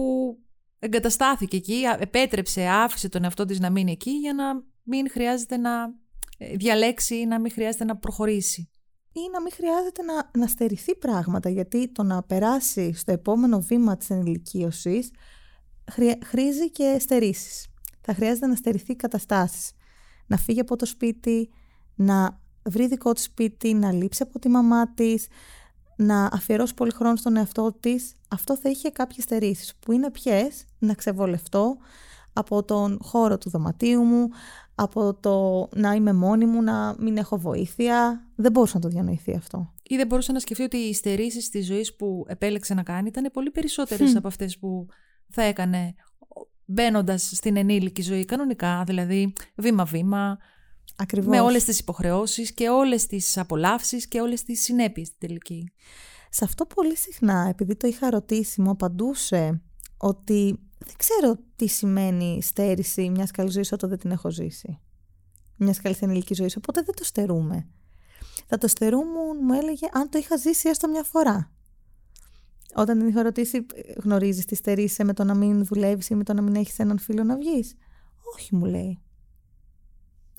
[0.80, 4.44] εγκαταστάθηκε εκεί, επέτρεψε, άφησε τον εαυτό της να μείνει εκεί για να
[4.82, 5.94] μην χρειάζεται να
[6.38, 8.70] ε, διαλέξει ή να μην χρειάζεται να προχωρήσει.
[9.12, 13.96] Ή να μην χρειάζεται να, να στερηθεί πράγματα, γιατί το να περάσει στο επόμενο βήμα
[13.96, 15.10] της ενηλικίωσης
[16.24, 17.66] χρήζει και στερήσεις.
[18.00, 19.72] Θα χρειάζεται να στερηθεί καταστάσεις.
[20.26, 21.50] Να φύγει από το σπίτι,
[21.94, 25.26] να βρει δικό του σπίτι, να λείψει από τη μαμά της,
[26.00, 28.14] να αφιερώσει πολύ χρόνο στον εαυτό της.
[28.28, 31.76] Αυτό θα είχε κάποιες στερήσεις, που είναι ποιες, να ξεβολευτώ
[32.32, 34.28] από τον χώρο του δωματίου μου,
[34.74, 38.26] από το να είμαι μόνη μου, να μην έχω βοήθεια.
[38.34, 39.72] Δεν μπορούσα να το διανοηθεί αυτό.
[39.82, 43.30] Ή δεν μπορούσα να σκεφτεί ότι οι στερήσεις της ζωής που επέλεξε να κάνει ήταν
[43.32, 44.86] πολύ περισσότερες από αυτές που
[45.28, 45.94] θα έκανε
[46.64, 50.38] μπαίνοντας στην ενήλικη ζωή κανονικά, δηλαδή βήμα-βήμα.
[51.00, 51.28] Ακριβώς.
[51.28, 55.72] Με όλες τις υποχρεώσεις και όλες τις απολαύσεις και όλες τις συνέπειες στην τελική.
[56.30, 59.62] Σε αυτό πολύ συχνά, επειδή το είχα ρωτήσει, μου απαντούσε
[59.96, 64.78] ότι δεν ξέρω τι σημαίνει στέρηση μιας καλής ζωής όταν δεν την έχω ζήσει.
[65.56, 67.68] Μιας καλής ενηλικής ζωής, οπότε δεν το στερούμε.
[68.46, 71.50] Θα το στερούμουν, μου έλεγε, αν το είχα ζήσει έστω μια φορά.
[72.74, 73.66] Όταν την είχα ρωτήσει,
[74.02, 76.98] γνωρίζεις τι στερείσαι με το να μην δουλεύεις ή με το να μην έχεις έναν
[76.98, 77.74] φίλο να βγεις;
[78.34, 79.00] Όχι, μου λέει.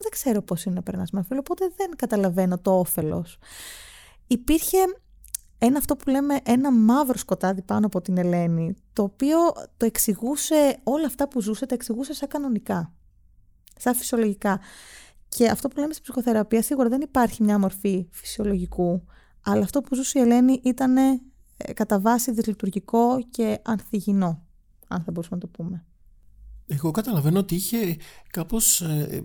[0.02, 3.38] Δεν ξέρω πώς είναι να περνάς με ένα φίλο, οπότε δεν καταλαβαίνω το όφελος.
[4.28, 4.78] Υπήρχε
[5.58, 9.38] ένα αυτό που λέμε ένα μαύρο σκοτάδι πάνω από την Ελένη, το οποίο
[9.78, 12.93] το εξηγούσε όλα αυτά που ζούσε, τα εξηγούσε σαν κανονικά,
[13.78, 14.60] σαν φυσιολογικά.
[15.30, 19.04] Και αυτό που λέμε στην ψυχοθεραπεία, σίγουρα δεν υπάρχει μια μορφή φυσιολογικού,
[19.41, 21.20] αλλά αυτό που ζούσε η Ελένη ήταν ε,
[21.74, 24.45] κατά βάση δυσλειτουργικό και ανθυγινό,
[24.88, 25.86] αν θα μπορούσαμε να το πούμε.
[26.74, 27.98] Εγώ καταλαβαίνω ότι είχε
[28.30, 29.24] κάπως ε,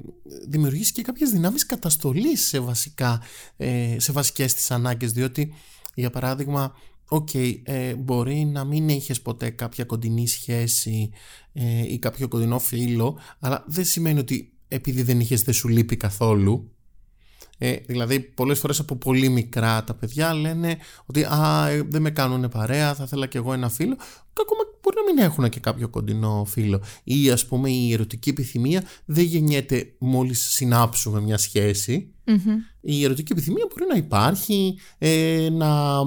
[0.48, 3.22] δημιουργήσει και κάποιες δυνάμεις καταστολής σε, βασικά,
[3.56, 5.54] ε, σε βασικές της ανάγκες, διότι
[5.94, 6.74] για παράδειγμα,
[7.08, 11.10] οκ, ε, μπορεί να μην έχεις ποτέ κάποια κοντινή σχέση
[11.52, 15.96] ε, ή κάποιο κοντινό φίλο, αλλά δεν σημαίνει ότι επειδή δεν είχες δεν σου λείπει
[15.96, 16.70] καθόλου.
[17.58, 20.76] Ε, δηλαδή πολλές φορές από πολύ μικρά τα παιδιά λένε
[21.06, 24.60] ότι α, ε, δεν με κάνουν παρέα, θα ήθελα κι εγώ ένα φίλο και ακόμα
[24.82, 26.82] μπορεί να μην έχουν και κάποιο κοντινό φίλο.
[27.04, 32.10] Ή ας πούμε η ερωτική επιθυμία δεν γεννιέται μόλις συνάψουμε μια σχεση
[32.80, 36.02] η ερωτική επιθυμία μπορεί να υπάρχει ε, να,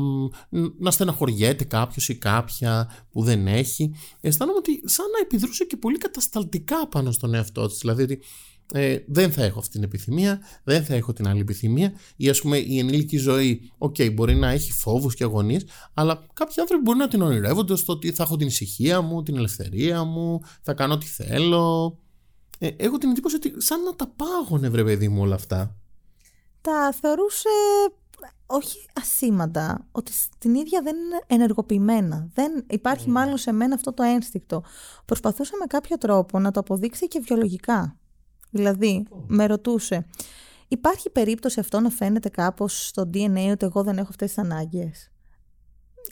[0.79, 3.95] να στεναχωριέται κάποιος ή κάποια που δεν έχει.
[4.21, 7.77] Αισθάνομαι ότι σαν να επιδρούσε και πολύ κατασταλτικά πάνω στον εαυτό της.
[7.77, 8.19] Δηλαδή ότι
[8.73, 12.41] ε, δεν θα έχω αυτή την επιθυμία, δεν θα έχω την άλλη επιθυμία ή ας
[12.41, 16.83] πούμε η ενήλικη ζωή, OK, okay, μπορεί να έχει φόβους και αγωνίες, αλλά κάποιοι άνθρωποι
[16.83, 20.73] μπορεί να την ονειρεύονται στο ότι θα έχω την ησυχία μου, την ελευθερία μου, θα
[20.73, 21.97] κάνω ό,τι θέλω.
[22.59, 25.75] Ε, έχω την εντύπωση ότι σαν να τα πάγωνε βρε παιδί μου όλα αυτά.
[26.61, 27.49] Τα θεωρούσε
[28.45, 32.29] όχι ασήμαντα, ότι στην ίδια δεν είναι ενεργοποιημένα.
[32.33, 33.11] Δεν υπάρχει mm.
[33.11, 34.63] μάλλον σε μένα αυτό το ένστικτο.
[35.05, 37.97] Προσπαθούσε με κάποιο τρόπο να το αποδείξει και βιολογικά.
[38.49, 40.05] Δηλαδή, με ρωτούσε,
[40.67, 45.11] υπάρχει περίπτωση αυτό να φαίνεται κάπως στο DNA ότι εγώ δεν έχω αυτές τις ανάγκες;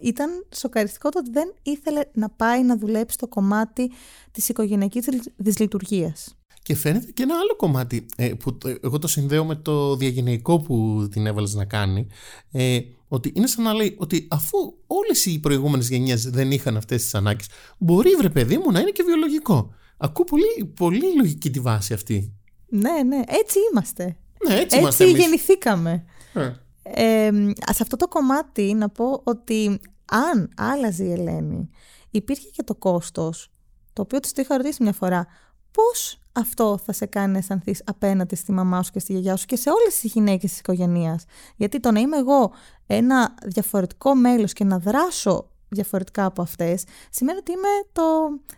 [0.01, 3.91] Ήταν σοκαριστικό το ότι δεν ήθελε να πάει να δουλέψει το κομμάτι
[4.31, 6.37] της οικογενειακής δυσλειτουργίας.
[6.67, 11.07] Και φαίνεται και ένα άλλο κομμάτι ε, που εγώ το συνδέω με το διαγενεϊκό που
[11.11, 12.07] την έβαλες να κάνει
[12.51, 14.57] ε, ότι είναι σαν να λέει ότι αφού
[14.87, 18.89] όλες οι προηγούμενες γενιές δεν είχαν αυτές τις ανάγκες μπορεί βρε παιδί μου να είναι
[18.89, 19.73] και βιολογικό.
[19.97, 22.33] Ακούω πολύ, πολύ λογική τη βάση αυτή.
[22.67, 24.17] Ναι, ναι, έτσι είμαστε.
[24.47, 26.05] Ναι, έτσι, είμαστε έτσι γεννηθήκαμε.
[26.33, 26.53] Ε.
[26.83, 27.31] Ε,
[27.71, 31.69] σε αυτό το κομμάτι να πω ότι αν άλλαζε η Ελένη,
[32.09, 33.51] υπήρχε και το κόστος,
[33.93, 35.27] το οποίο της το είχα ρωτήσει μια φορά,
[35.71, 39.45] πώς αυτό θα σε κάνει να αισθανθείς απέναντι στη μαμά σου και στη γιαγιά σου
[39.45, 41.25] και σε όλες τις γυναίκες της οικογένειας;
[41.55, 42.51] Γιατί το να είμαι εγώ
[42.87, 48.01] ένα διαφορετικό μέλος και να δράσω διαφορετικά από αυτές, σημαίνει ότι είμαι το...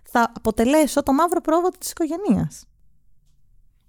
[0.04, 2.64] θα αποτελέσω το μαύρο πρόβατο της οικογένειας.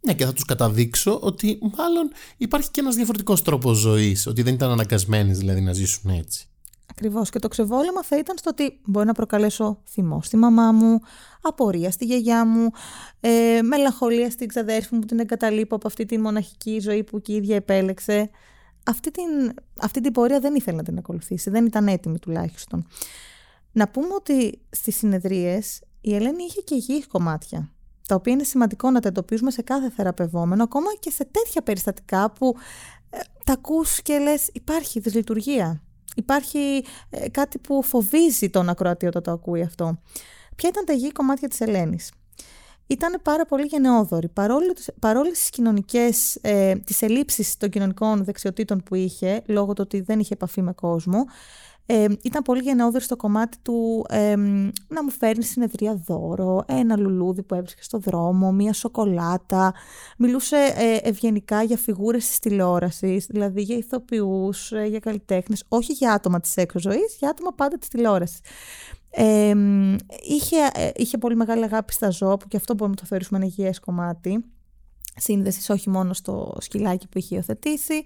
[0.00, 4.54] Ναι, και θα τους καταδείξω ότι μάλλον υπάρχει και ένας διαφορετικός τρόπος ζωής, ότι δεν
[4.54, 6.44] ήταν αναγκασμένοι δηλαδή να ζήσουν έτσι.
[6.90, 11.00] Ακριβώς και το ξεβόλεμα θα ήταν στο ότι μπορεί να προκαλέσω θυμό στη μαμά μου,
[11.42, 12.70] απορία στη γιαγιά μου,
[13.20, 17.32] ε, μελαγχολία στην ξαδέρφη μου που την εγκαταλείπω από αυτή τη μοναχική ζωή που και
[17.32, 18.30] η ίδια επέλεξε
[18.90, 22.86] αυτή την, αυτή την πορεία δεν ήθελε να την ακολουθήσει, δεν ήταν έτοιμη τουλάχιστον.
[23.72, 27.72] Να πούμε ότι στις συνεδρίες η Ελένη είχε και υγιή κομμάτια,
[28.08, 32.30] τα οποία είναι σημαντικό να τα εντοπίζουμε σε κάθε θεραπευόμενο, ακόμα και σε τέτοια περιστατικά
[32.30, 32.54] που
[33.10, 35.82] ε, τα ακούς και λες υπάρχει δυσλειτουργία.
[36.16, 40.00] Υπάρχει ε, κάτι που φοβίζει τον ακροατή όταν το ακούει αυτό.
[40.56, 42.10] Ποια ήταν τα υγιή κομμάτια της Ελένης;
[42.90, 44.28] Ήταν πάρα πολύ γενναιόδορη.
[44.28, 50.00] Παρόλο, παρόλες τις κοινωνικές, ε, τις ελλείψεις των κοινωνικών δεξιοτήτων που είχε, λόγω του ότι
[50.00, 51.24] δεν είχε επαφή με κόσμο,
[51.92, 54.36] ε, ήταν πολύ γενναιόδορη στο κομμάτι του ε,
[54.88, 59.74] να μου φέρνει συνεδρία δώρο, ένα λουλούδι που έβρισκε στο δρόμο, μία σοκολάτα.
[60.18, 66.12] Μιλούσε ε, ευγενικά για φιγούρες της τηλεόρασης, δηλαδή για ηθοποιούς, ε, για καλλιτέχνες, όχι για
[66.12, 69.54] άτομα της έξω ζωής, για άτομα πάντα της τηλεόρασης είχε, ε,
[70.96, 73.80] είχε πολύ μεγάλη αγάπη στα ζώα που και αυτό μπορούμε να το θεωρήσουμε ένα υγιές
[73.80, 74.44] κομμάτι
[75.16, 78.02] σύνδεσης όχι μόνο στο σκυλάκι που είχε υιοθετήσει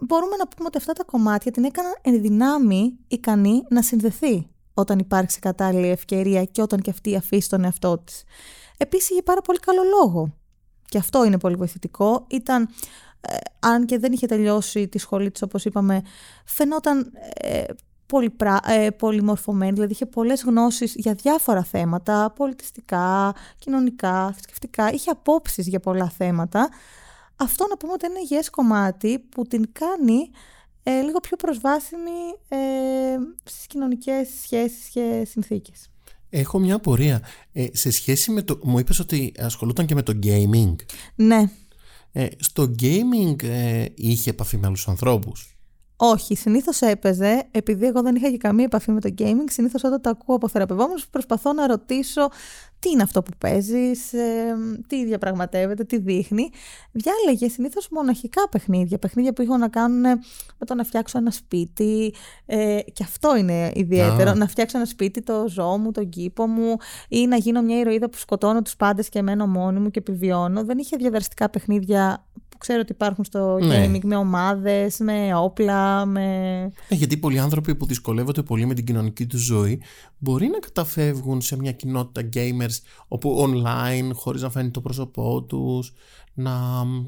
[0.00, 4.98] μπορούμε να πούμε ότι αυτά τα κομμάτια την έκαναν εν δυνάμει ικανή να συνδεθεί όταν
[4.98, 8.24] υπάρξει κατάλληλη ευκαιρία και όταν και αυτή αφήσει τον εαυτό της.
[8.76, 10.34] Επίσης είχε πάρα πολύ καλό λόγο
[10.88, 12.26] και αυτό είναι πολύ βοηθητικό.
[12.28, 12.68] Ήταν,
[13.20, 16.02] ε, αν και δεν είχε τελειώσει τη σχολή της όπως είπαμε,
[16.44, 17.64] φαινόταν ε,
[18.10, 18.36] πολύ,
[18.66, 25.80] ε, πολυμορφωμένη, δηλαδή είχε πολλές γνώσεις για διάφορα θέματα, πολιτιστικά, κοινωνικά, θρησκευτικά, είχε απόψεις για
[25.80, 26.68] πολλά θέματα.
[27.36, 30.30] Αυτό να πούμε ότι είναι ένα κομμάτι που την κάνει
[30.82, 32.58] ε, λίγο πιο προσβάσιμη ε,
[33.44, 35.90] στις κοινωνικές σχέσεις και συνθήκες.
[36.30, 37.22] Έχω μια απορία.
[37.52, 38.58] Ε, σε σχέση με το...
[38.62, 40.74] Μου είπες ότι ασχολούταν και με το gaming.
[41.14, 41.50] Ναι.
[42.12, 45.49] Ε, στο gaming ε, είχε επαφή με άλλους ανθρώπους.
[46.02, 50.00] Όχι, συνήθως έπαιζε, επειδή εγώ δεν είχα και καμία επαφή με το gaming, συνήθως όταν
[50.00, 52.28] το ακούω από θεραπευόμενους, προσπαθώ να ρωτήσω
[52.78, 54.10] τι είναι αυτό που παίζεις,
[54.86, 56.50] τι διαπραγματεύεται, τι δείχνει.
[56.92, 60.00] Διάλεγε συνήθως μοναχικά παιχνίδια, παιχνίδια που είχαν να κάνουν
[60.58, 62.14] με το να φτιάξω ένα σπίτι.
[62.46, 64.34] Ε, και αυτό είναι ιδιαίτερο.
[64.34, 66.76] Να φτιάξω ένα σπίτι, το ζώο μου, τον κήπο μου,
[67.08, 70.64] ή να γίνω μια ηρωίδα που σκοτώνω τους πάντες και μένω μόνη μου και επιβιώνω.
[70.64, 72.24] Δεν είχε διαδραστικά παιχνίδια
[72.60, 73.86] ξέρω ότι υπάρχουν στο ναι.
[73.86, 76.60] gaming με ομάδες, με όπλα, με...
[76.62, 79.82] Ναι, γιατί πολλοί άνθρωποι που δυσκολεύονται πολύ με την κοινωνική τους ζωή
[80.18, 85.92] μπορεί να καταφεύγουν σε μια κοινότητα gamers όπου online, χωρίς να φαίνει το πρόσωπό τους,
[86.34, 86.52] να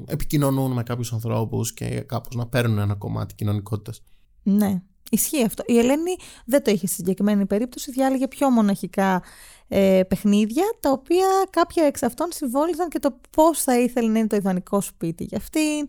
[0.05, 4.03] επικοινωνούν με κάποιους ανθρώπους και κάπως να παίρνουν ένα κομμάτι κοινωνικότητας.
[4.43, 4.81] Ναι,
[5.13, 5.63] ισχύει αυτό.
[5.67, 9.23] Η Ελένη δεν το είχε στη συγκεκριμένη περίπτωση, διάλεγε πιο μοναχικά
[9.67, 14.27] ε, παιχνίδια, τα οποία κάποια εξ αυτών συμβόλιζαν και το πώς θα ήθελε να είναι
[14.27, 15.85] το ιδανικό σπίτι για αυτήν,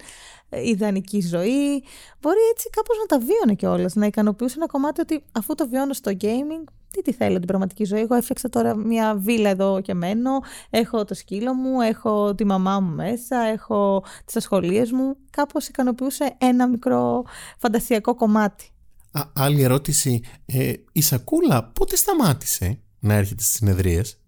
[0.49, 1.85] ε, ιδανική ζωή.
[2.21, 5.93] Μπορεί έτσι κάπως να τα βίωνε κιόλας, να ικανοποιούσε ένα κομμάτι ότι αφού το βιώνω
[5.93, 8.01] στο gaming, τι τη θέλω την πραγματική ζωή.
[8.01, 10.31] Εγώ έφτιαξα τώρα μια βίλα εδώ και μένω,
[10.71, 15.17] έχω το σκύλο μου, έχω τη μαμά μου μέσα, έχω τις ασχολίες μου.
[15.31, 17.25] Κάπως ικανοποιούσε ένα μικρό
[17.59, 18.74] φαντασιακό κομμάτι.
[19.15, 20.21] Α, άλλη ερώτηση.
[20.47, 24.21] Ε, η Σακούλα πότε σταμάτησε να έρχεται στις συνεδρίες;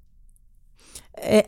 [1.20, 1.38] Ε,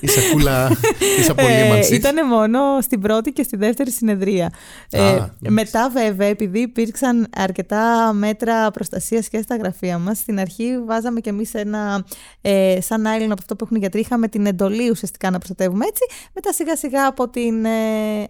[0.00, 0.68] η σακούλα
[1.16, 1.90] της απολύμανσης.
[1.90, 4.52] Ε, Ήταν μόνο στην πρώτη και στη δεύτερη συνεδρία.
[4.90, 11.20] ε, μετά βέβαια, επειδή υπήρξαν αρκετά μέτρα προστασίας και στα γραφεία μας, στην αρχή βάζαμε
[11.20, 12.04] κι εμείς ένα
[12.40, 15.84] ε, σαν άιλον από αυτό που έχουν οι γιατροί, είχαμε την εντολή ουσιαστικά να προστατεύουμε
[15.86, 16.02] έτσι.
[16.34, 17.70] Μετά σιγά σιγά από, την, ε,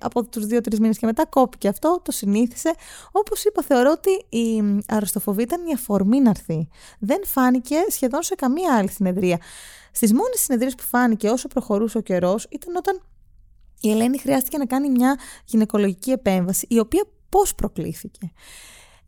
[0.01, 2.75] από τους δύο-τρεις μήνες και μετά κόπηκε αυτό, το συνήθισε.
[3.13, 6.69] Όπως είπα, θεωρώ ότι η αρρωστοφοβία ήταν η αφορμή να έρθει.
[6.99, 9.39] Δεν φάνηκε σχεδόν σε καμία άλλη συνεδρία.
[9.97, 13.01] Στις μόνες συνεδρίες που φάνηκε όσο προχωρούσε ο καιρός ήταν όταν
[13.81, 18.33] η Ελένη χρειάστηκε να κάνει μια γυναικολογική επέμβαση, η οποία πώς προκλήθηκε.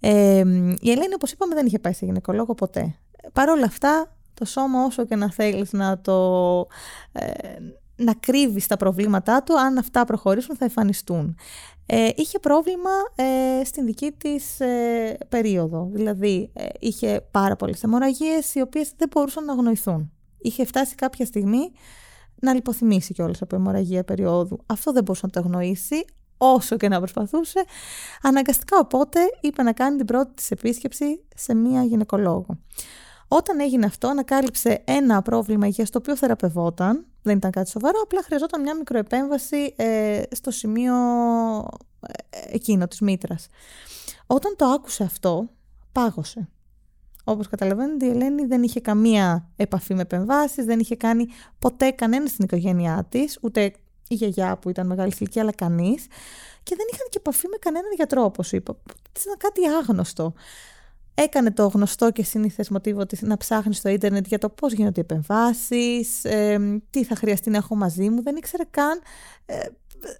[0.00, 0.38] Ε,
[0.80, 2.98] η Ελένη, όπως είπαμε, δεν είχε πάει σε γυναικολόγο ποτέ.
[3.32, 6.66] Παρ' όλα αυτά, το σώμα όσο και να θέλεις να το...
[7.12, 7.32] Ε,
[7.96, 11.36] να κρύβεις τα προβλήματά του, αν αυτά προχωρήσουν θα εμφανιστούν.
[11.86, 18.54] Ε, είχε πρόβλημα ε, στην δική της ε, περίοδο, δηλαδή ε, είχε πάρα πολλές αιμορραγίες
[18.54, 21.72] οι οποίες δεν μπορούσαν να αγνοηθούν είχε φτάσει κάποια στιγμή
[22.40, 24.58] να λιποθυμήσει κιόλας από αιμορραγία περίοδου.
[24.66, 26.04] Αυτό δεν μπορούσε να το αγνοήσει,
[26.38, 27.64] όσο και να προσπαθούσε.
[28.22, 32.46] Αναγκαστικά οπότε είπε να κάνει την πρώτη της επίσκεψη σε μία γυναικολόγο.
[33.28, 38.22] Όταν έγινε αυτό, ανακάλυψε ένα πρόβλημα υγείας το οποίο θεραπευόταν, δεν ήταν κάτι σοβαρό, απλά
[38.22, 40.94] χρειαζόταν μια μικροεπέμβαση ε, στο σημείο
[42.00, 43.46] ε, εκείνο της μήτρας.
[44.26, 45.48] Όταν το άκουσε αυτό,
[45.92, 46.48] πάγωσε.
[47.30, 51.26] Όπως καταλαβαίνετε, η Ελένη δεν είχε καμία επαφή με επεμβάσεις, δεν είχε κάνει
[51.58, 53.72] ποτέ κανένα στην οικογένειά της, ούτε
[54.08, 56.06] η γιαγιά που ήταν μεγάλη ηλικία, αλλά κανείς.
[56.62, 58.76] Και δεν είχαν και επαφή με κανέναν γιατρό, όπως είπα.
[59.20, 60.32] Ήταν κάτι άγνωστο.
[61.14, 65.00] Έκανε το γνωστό και σύνηθες μοτίβο της να ψάχνει στο ίντερνετ για το πώς γίνονται
[65.00, 68.22] οι επεμβάσεις, ε, τι θα χρειαστεί να έχω μαζί μου.
[68.22, 69.00] Δεν ήξερε καν
[69.46, 69.58] ε,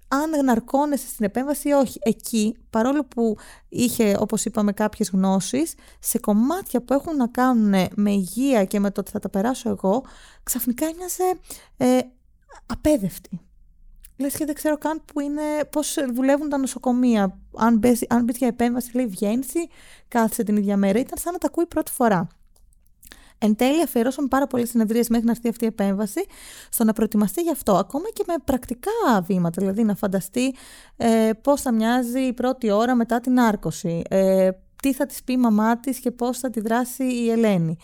[0.09, 1.99] αν ναρκώνεσαι στην επέμβαση ή όχι.
[2.03, 3.37] Εκεί, παρόλο που
[3.69, 8.91] είχε, όπως είπαμε, κάποιες γνώσεις, σε κομμάτια που έχουν να κάνουν με υγεία και με
[8.91, 10.05] το ότι θα τα περάσω εγώ,
[10.43, 11.39] ξαφνικά έμοιαζε
[11.77, 11.99] ε,
[12.67, 13.41] απέδευτη.
[14.17, 17.39] Λες και δεν ξέρω καν που είναι, πώς δουλεύουν τα νοσοκομεία.
[17.57, 19.53] Αν μπει αν για επέμβαση, λέει βγαίνεις,
[20.09, 20.99] κάθισε την ίδια μέρα.
[20.99, 22.29] Ήταν σαν να τα ακούει πρώτη φορά.
[23.39, 26.25] Εν τέλει, αφιερώσαμε πάρα πολλές συνεδρίες μέχρι να έρθει αυτή η επέμβαση
[26.71, 27.77] στο να προετοιμαστεί γι' αυτό.
[27.77, 28.91] Ακόμα και με πρακτικά
[29.23, 30.55] βήματα, δηλαδή να φανταστεί
[30.97, 34.51] ε, πώς θα μοιάζει η πρώτη ώρα μετά την άρκωση, ε,
[34.83, 37.77] τι θα της πει η μαμά της και πώς θα τη δράσει η Ελένη.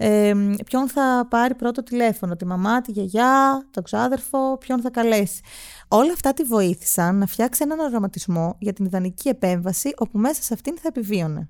[0.00, 0.34] Ε,
[0.64, 5.40] ποιον θα πάρει πρώτο τηλέφωνο, τη μαμά, τη γιαγιά, τον ξάδερφο, ποιον θα καλέσει.
[5.88, 10.54] Όλα αυτά τη βοήθησαν να φτιάξει έναν οραματισμό για την ιδανική επέμβαση όπου μέσα σε
[10.54, 11.48] αυτήν θα επιβίωνε.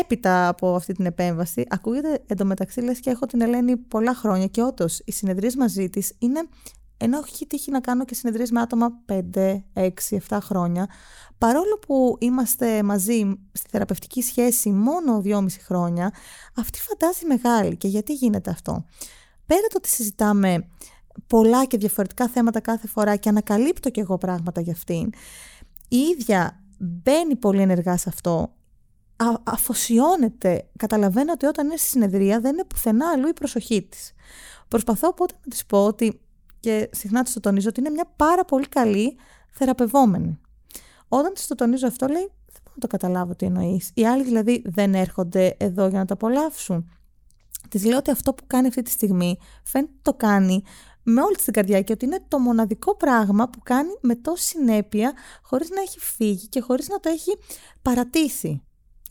[0.00, 4.62] Έπειτα από αυτή την επέμβαση, ακούγεται εντωμεταξύ λες και έχω την Ελένη πολλά χρόνια και
[4.62, 6.48] όντως οι συνεδρίες μαζί της είναι,
[6.96, 9.90] ενώ έχει τύχει να κάνω και συνεδρίες με άτομα 5, 6,
[10.28, 10.88] 7 χρόνια,
[11.38, 16.12] παρόλο που είμαστε μαζί στη θεραπευτική σχέση μόνο 2,5 χρόνια,
[16.56, 17.76] αυτή φαντάζει μεγάλη.
[17.76, 18.84] Και γιατί γίνεται αυτό.
[19.46, 20.68] Πέρα το ότι συζητάμε
[21.26, 25.10] πολλά και διαφορετικά θέματα κάθε φορά και ανακαλύπτω κι εγώ πράγματα για αυτήν,
[25.88, 28.52] η ίδια μπαίνει πολύ ενεργά σε αυτό
[29.42, 30.68] αφοσιώνεται.
[30.76, 34.12] Καταλαβαίνω ότι όταν είναι στη συνεδρία δεν είναι πουθενά αλλού η προσοχή της.
[34.68, 36.20] Προσπαθώ οπότε να της πω ότι,
[36.60, 39.16] και συχνά της το τονίζω, ότι είναι μια πάρα πολύ καλή
[39.50, 40.40] θεραπευόμενη.
[41.08, 43.90] Όταν της το τονίζω αυτό, λέει: Δεν μπορώ να το καταλάβω τι εννοείς.
[43.94, 46.90] Οι άλλοι δηλαδή δεν έρχονται εδώ για να το απολαύσουν.
[47.68, 50.62] Της λέω ότι αυτό που κάνει αυτή τη στιγμή φαίνεται το κάνει
[51.02, 55.12] με όλη την καρδιά και ότι είναι το μοναδικό πράγμα που κάνει με τόση συνέπεια
[55.42, 57.38] χωρίς να έχει φύγει και χωρίς να το έχει
[57.82, 58.62] παρατήσει.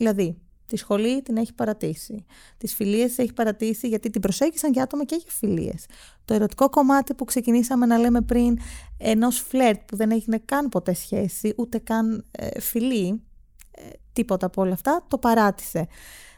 [0.02, 0.42] Δηλαδή,
[0.72, 2.24] Τη σχολή την έχει παρατήσει.
[2.58, 5.86] Τις φιλίες έχει παρατήσει γιατί την προσέγγισαν και άτομα και για φιλίες.
[6.24, 8.58] Το ερωτικό κομμάτι που ξεκινήσαμε να λέμε πριν,
[8.98, 13.22] ενός φλερτ που δεν έγινε καν ποτέ σχέση, ούτε καν ε, φιλή,
[13.70, 13.82] ε,
[14.12, 15.86] τίποτα από όλα αυτά, το παράτησε.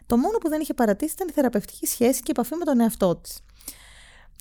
[0.06, 2.80] Το μόνο που δεν είχε παρατήσει ήταν η θεραπευτική σχέση και η επαφή με τον
[2.80, 3.40] εαυτό της.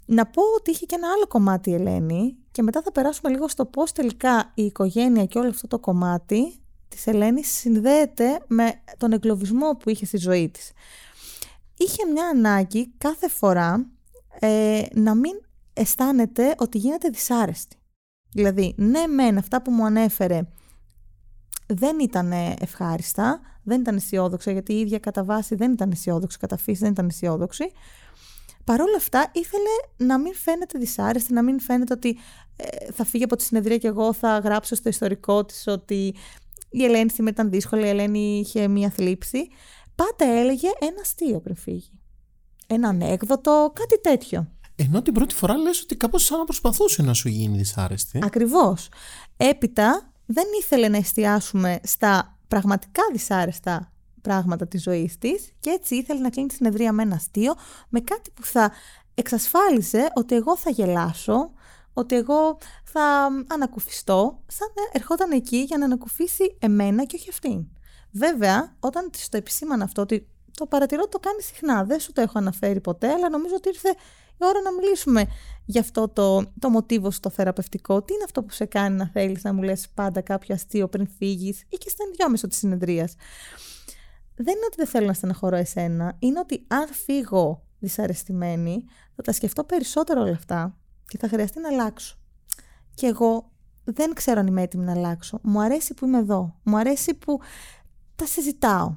[0.06, 3.48] Να πω ότι είχε και ένα άλλο κομμάτι η Ελένη και μετά θα περάσουμε λίγο
[3.48, 6.63] στο πώς τελικά η οικογένεια και όλο αυτό το κομμάτι
[6.94, 10.72] της Ελένης συνδέεται με τον εγκλωβισμό που είχε στη ζωή της.
[11.78, 13.86] Είχε μια ανάγκη κάθε φορά
[14.40, 15.42] ε, να μην
[15.74, 17.78] αισθάνεται ότι γίνεται δυσάρεστη.
[18.32, 20.42] Δηλαδή, ναι μεν αυτά που μου ανέφερε
[21.68, 26.58] δεν ήταν ευχάριστα, δεν ήταν αισιόδοξα, γιατί η ίδια κατά βάση δεν ήταν αισιόδοξη, κατά
[26.58, 27.72] φύση δεν ήταν αισιόδοξη.
[28.64, 32.18] Παρ' όλα αυτά ήθελε να μην φαίνεται δυσάρεστη, να μην φαίνεται ότι
[32.56, 36.16] ε, θα φύγει από τη συνεδρία και εγώ θα γράψω στο ιστορικό της ότι
[36.74, 39.48] η Ελένη σήμερα ήταν δύσκολη, η Ελένη είχε μία θλίψη.
[39.96, 42.00] Πάντα έλεγε ένα αστείο πριν φύγει.
[42.68, 44.48] Ένα ανέκδοτο, κάτι τέτοιο.
[44.76, 48.20] Ενώ την πρώτη φορά λες ότι κάπως σαν να προσπαθούσε να σου γίνει δυσάρεστη.
[48.24, 48.90] Ακριβώς.
[49.38, 56.20] Έπειτα δεν ήθελε να εστιάσουμε στα πραγματικά δυσάρεστα πράγματα της ζωής της και έτσι ήθελε
[56.20, 57.54] να κλείνει τη συνεδρία με ένα αστείο,
[57.90, 58.72] με κάτι που θα
[59.14, 61.52] εξασφάλιζε ότι εγώ θα γελάσω,
[61.94, 67.68] ότι εγώ θα ανακουφιστώ, σαν να ερχόταν εκεί για να ανακουφίσει εμένα και όχι αυτήν.
[68.12, 70.28] Βέβαια, όταν της το επισήμανα αυτό, ότι
[70.58, 73.70] το παρατηρώ ότι το κάνει συχνά, δεν σου το έχω αναφέρει ποτέ, αλλά νομίζω ότι
[73.70, 73.90] ήρθε
[74.30, 75.26] η ώρα να μιλήσουμε
[75.66, 78.02] γι' αυτό το, το μοτίβο στο θεραπευτικό.
[78.02, 81.08] Τι είναι αυτό που σε κάνει να θέλεις να μου λες πάντα κάποιο αστείο πριν
[81.18, 83.16] φύγεις ή και στα ενδιάμεσο της συνεδρίας;
[84.36, 88.84] Δεν είναι ότι δεν θέλω να στεναχωρώ εσένα, είναι ότι αν φύγω δυσαρεστημένη,
[89.16, 90.78] θα τα σκεφτώ περισσότερο όλα αυτά
[91.08, 92.18] και θα χρειαστεί να αλλάξω.
[92.94, 93.52] Και εγώ
[93.84, 95.40] δεν ξέρω αν είμαι έτοιμη να αλλάξω.
[95.44, 96.56] Μου αρέσει που είμαι εδώ.
[96.64, 97.40] Μου αρέσει που
[98.16, 98.96] τα συζητάω.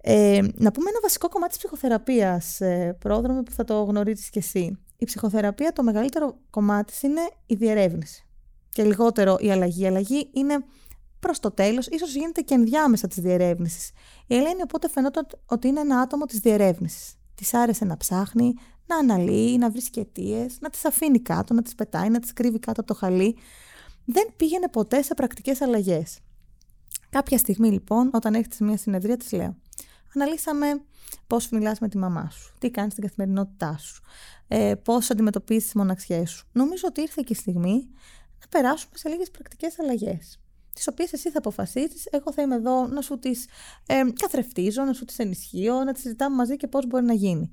[0.00, 4.38] Ε, να πούμε ένα βασικό κομμάτι της ψυχοθεραπείας, ε, πρόδρομο που θα το γνωρίζεις κι
[4.38, 4.78] εσύ.
[4.96, 8.28] Η ψυχοθεραπεία το μεγαλύτερο κομμάτι είναι η διερεύνηση
[8.78, 9.82] και λιγότερο η αλλαγή.
[9.82, 10.64] Η αλλαγή είναι
[11.20, 13.90] προς το τέλος, ίσως γίνεται και ενδιάμεσα της διερεύνησης.
[14.26, 17.17] Η Ελένη οπότε φαινόταν ότι είναι ένα άτομο της διερεύνησης.
[17.38, 18.54] Της άρεσε να ψάχνει,
[18.86, 22.58] να αναλύει, να βρίσκει αιτίε, να τις αφήνει κάτω, να τις πετάει, να τις κρύβει
[22.58, 23.36] κάτω από το χαλί.
[24.04, 26.18] Δεν πήγαινε ποτέ σε πρακτικές αλλαγές.
[27.10, 29.56] Κάποια στιγμή λοιπόν, όταν έρχεται σε μια συνεδρία, της λέω:
[30.14, 30.66] Αναλύσαμε
[31.26, 34.02] πώς μιλά με τη μαμά σου, τι κάνεις στην καθημερινότητά σου,
[34.48, 36.46] ε, πώς αντιμετωπίζεις τις μοναξιές σου.
[36.52, 37.88] Νομίζω ότι ήρθε και η στιγμή
[38.40, 40.40] να περάσουμε σε λίγες πρακτικές αλλαγές.
[40.78, 43.46] Τις οποίες εσύ θα αποφασίσεις, εγώ θα είμαι εδώ να σου τις
[43.86, 47.50] ε, καθρεφτίζω, να σου τις ενισχύω, να τις συζητάμε μαζί και πώς μπορεί να γίνει.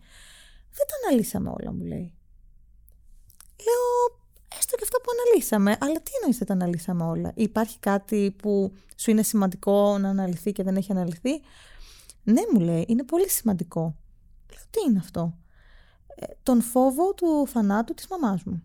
[0.71, 2.13] Δεν τα αναλύσαμε όλα, μου λέει.
[3.65, 4.19] Λέω,
[4.57, 5.77] έστω και αυτό που αναλύσαμε.
[5.79, 10.51] Αλλά τι εννοείς δεν τα αναλύσαμε όλα; Υπάρχει κάτι που σου είναι σημαντικό να αναλυθεί
[10.51, 11.41] και δεν έχει αναλυθεί;
[12.23, 13.95] Ναι, μου λέει, είναι πολύ σημαντικό.
[14.53, 15.37] Λέω, τι είναι αυτό;
[16.15, 18.63] Ε, τον φόβο του θανάτου της μαμάς μου.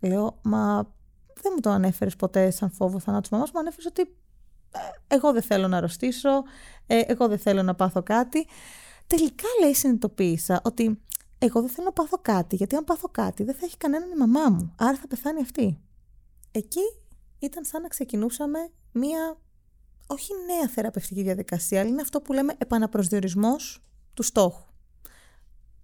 [0.00, 0.96] Λέω, μα
[1.42, 3.58] δεν μου το ανέφερες ποτέ σαν φόβο θανάτου της μαμάς μου.
[3.58, 4.00] Ανέφερες ότι
[4.72, 6.42] ε, εγώ δεν θέλω να αρρωστήσω,
[6.86, 8.46] ε, εγώ δεν θέλω να πάθω κάτι.
[9.06, 11.00] Τελικά λέει συνειδητοποίησα ότι
[11.38, 14.16] εγώ δεν θέλω να πάθω κάτι, γιατί αν πάθω κάτι δεν θα έχει κανέναν η
[14.16, 15.80] μαμά μου, άρα θα πεθάνει αυτή.
[16.50, 16.80] Εκεί
[17.38, 18.58] ήταν σαν να ξεκινούσαμε
[18.92, 19.38] μία,
[20.06, 23.84] όχι νέα θεραπευτική διαδικασία, αλλά είναι αυτό που λέμε επαναπροσδιορισμός
[24.14, 24.66] του στόχου.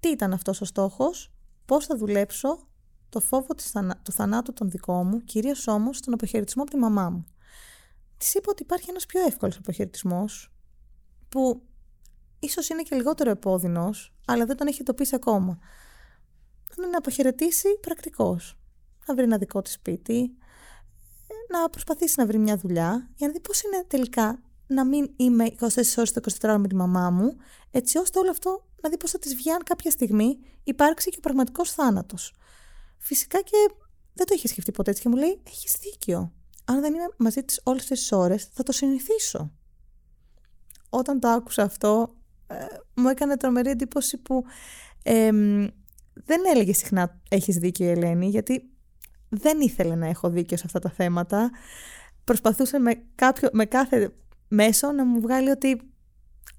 [0.01, 1.33] Τι ήταν αυτός ο στόχος,
[1.65, 2.69] πώς θα δουλέψω
[3.15, 7.11] το φόβο της του θανάτου των δικών μου, κυρίως όμως τον αποχαιρετισμό από τη μαμά
[7.11, 7.25] μου.
[8.17, 10.53] Της είπα ότι υπάρχει ένας πιο εύκολος αποχαιρετισμός,
[11.29, 11.63] που
[12.39, 15.59] ίσως είναι και λιγότερο επώδυνος, αλλά δεν τον έχει εντοπίσει ακόμα.
[16.91, 18.59] Να αποχαιρετήσει πρακτικός.
[19.07, 20.37] Να βρει ένα δικό της σπίτι,
[21.51, 25.45] να προσπαθήσει να βρει μια δουλειά, για να δει πώς είναι τελικά να μην είμαι
[25.45, 27.37] 24 ώρες το 24 ώρες με τη μαμά μου,
[27.71, 31.17] έτσι ώστε όλο αυτό να δει πώς θα της βγει αν κάποια στιγμή υπάρξει και
[31.19, 32.35] ο πραγματικός θάνατος.
[33.05, 33.75] Φυσικά και
[34.13, 36.33] δεν το είχε σκεφτεί ποτέ έτσι και μου λέει: Έχεις δίκιο.
[36.65, 39.53] Αν δεν είμαι μαζί της όλες τις ώρες, θα το συνηθίσω.
[40.89, 42.15] Όταν το άκουσα αυτό,
[42.47, 42.55] ε,
[42.95, 44.45] μου έκανε τρομερή εντύπωση που
[46.25, 48.71] δεν έλεγε συχνά έχεις δίκιο η Ελένη γιατί
[49.29, 51.51] δεν ήθελε να έχω δίκιο σε αυτά τα θέματα.
[52.25, 54.15] Προσπαθούσε με, κάποιο, με κάθε
[54.49, 55.81] μέσο να μου βγάλει ότι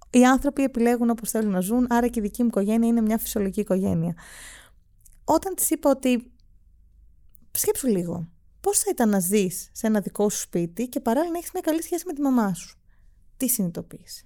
[0.10, 3.18] οι άνθρωποι επιλέγουν όπως θέλουν να ζουν, άρα και η δική μου οικογένεια είναι μια
[3.18, 4.14] φυσιολογική οικογένεια.
[5.24, 6.35] Όταν της είπα ότι
[7.58, 8.30] σκέψου λίγο,
[8.62, 11.62] πώς θα ήταν να ζεις σε ένα δικό σου σπίτι και παράλληλα να έχεις μια
[11.62, 12.78] καλή σχέση με τη μαμά σου;
[13.38, 14.26] Τι συνειδητοποίησε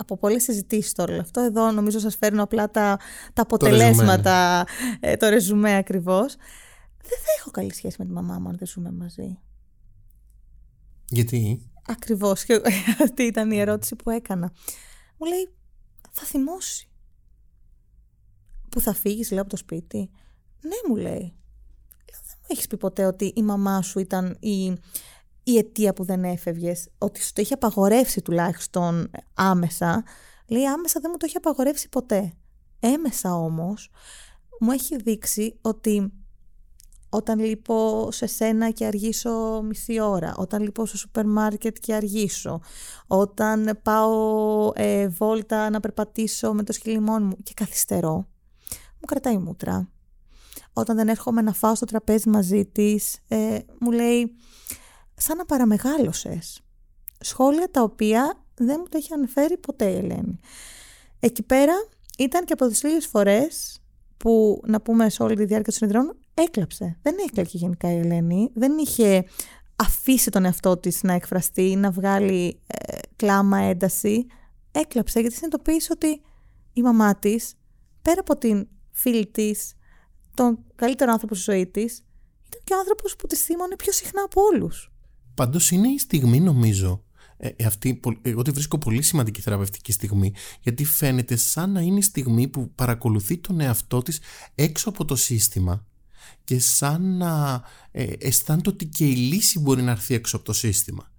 [0.00, 1.40] από πολλές συζητήσεις τώρα όλο αυτό.
[1.40, 2.98] Εδώ νομίζω σας φέρνω απλά τα,
[3.32, 4.68] τα αποτελέσματα, το
[4.98, 6.36] ρεζουμέ, το ρεζουμέ ακριβώς.
[7.02, 9.38] Δεν θα έχω καλή σχέση με τη μαμά μου αν δεν ζούμε μαζί.
[11.08, 12.44] Γιατί; Ακριβώς.
[12.44, 12.60] Και
[13.04, 14.52] αυτή ήταν η ερώτηση που έκανα.
[15.16, 15.48] Μου λέει,
[16.10, 16.88] θα θυμώσει.
[18.68, 20.10] Που θα φύγεις, λέω, από το σπίτι.
[20.60, 21.34] Ναι, μου λέει.
[22.48, 24.64] Δεν μου έχεις πει ποτέ ότι η μαμά σου ήταν η,
[25.42, 26.88] η αιτία που δεν έφευγες.
[26.98, 30.04] Ότι σου το είχε απαγορεύσει τουλάχιστον άμεσα;
[30.46, 32.32] Λέει, άμεσα δεν μου το είχε απαγορεύσει ποτέ.
[32.80, 33.90] Έμεσα όμως
[34.60, 36.12] μου έχει δείξει ότι
[37.08, 42.60] όταν λείπω σε σένα και αργήσω μισή ώρα, όταν λείπω στο σούπερ μάρκετ και αργήσω,
[43.06, 48.14] όταν πάω ε, βόλτα να περπατήσω με το σχηλιμόν μου και καθυστερώ,
[48.94, 49.88] μου κρατάει μούτρα.
[50.72, 54.36] Όταν δεν έρχομαι να φάω στο τραπέζι μαζί της, ε, μου λέει
[55.14, 56.60] σαν να παραμεγάλωσες.
[57.20, 60.38] Σχόλια τα οποία δεν μου το έχει αναφέρει ποτέ η Ελένη.
[61.20, 61.74] Εκεί πέρα
[62.18, 63.80] ήταν και από τις λίγες φορές
[64.16, 66.98] που να πούμε σε όλη τη διάρκεια των συνεδριών έκλαψε.
[67.02, 68.50] Δεν έκλαιγε γενικά η Ελένη.
[68.54, 69.24] Δεν είχε
[69.76, 74.26] αφήσει τον εαυτό της να εκφραστεί, να βγάλει ε, κλάμα, ένταση.
[74.72, 76.22] Έκλαψε γιατί συνειδητοποίησε ότι
[76.72, 77.54] η μαμά της,
[78.02, 79.74] πέρα από την φίλη της,
[80.38, 82.04] τον καλύτερο άνθρωπο στη ζωή της,
[82.46, 84.92] ήταν και ο άνθρωπος που τη θύμωνε πιο συχνά από όλους.
[85.34, 87.04] Πάντως είναι η στιγμή νομίζω
[87.36, 91.98] ε, ε, αυτή, εγώ τη βρίσκω πολύ σημαντική θεραπευτική στιγμή γιατί φαίνεται σαν να είναι
[91.98, 94.20] η στιγμή που παρακολουθεί τον εαυτό της
[94.54, 95.86] έξω από το σύστημα
[96.44, 100.52] και σαν να ε, αισθάνεται ότι και η λύση μπορεί να έρθει έξω από το
[100.52, 101.10] σύστημα.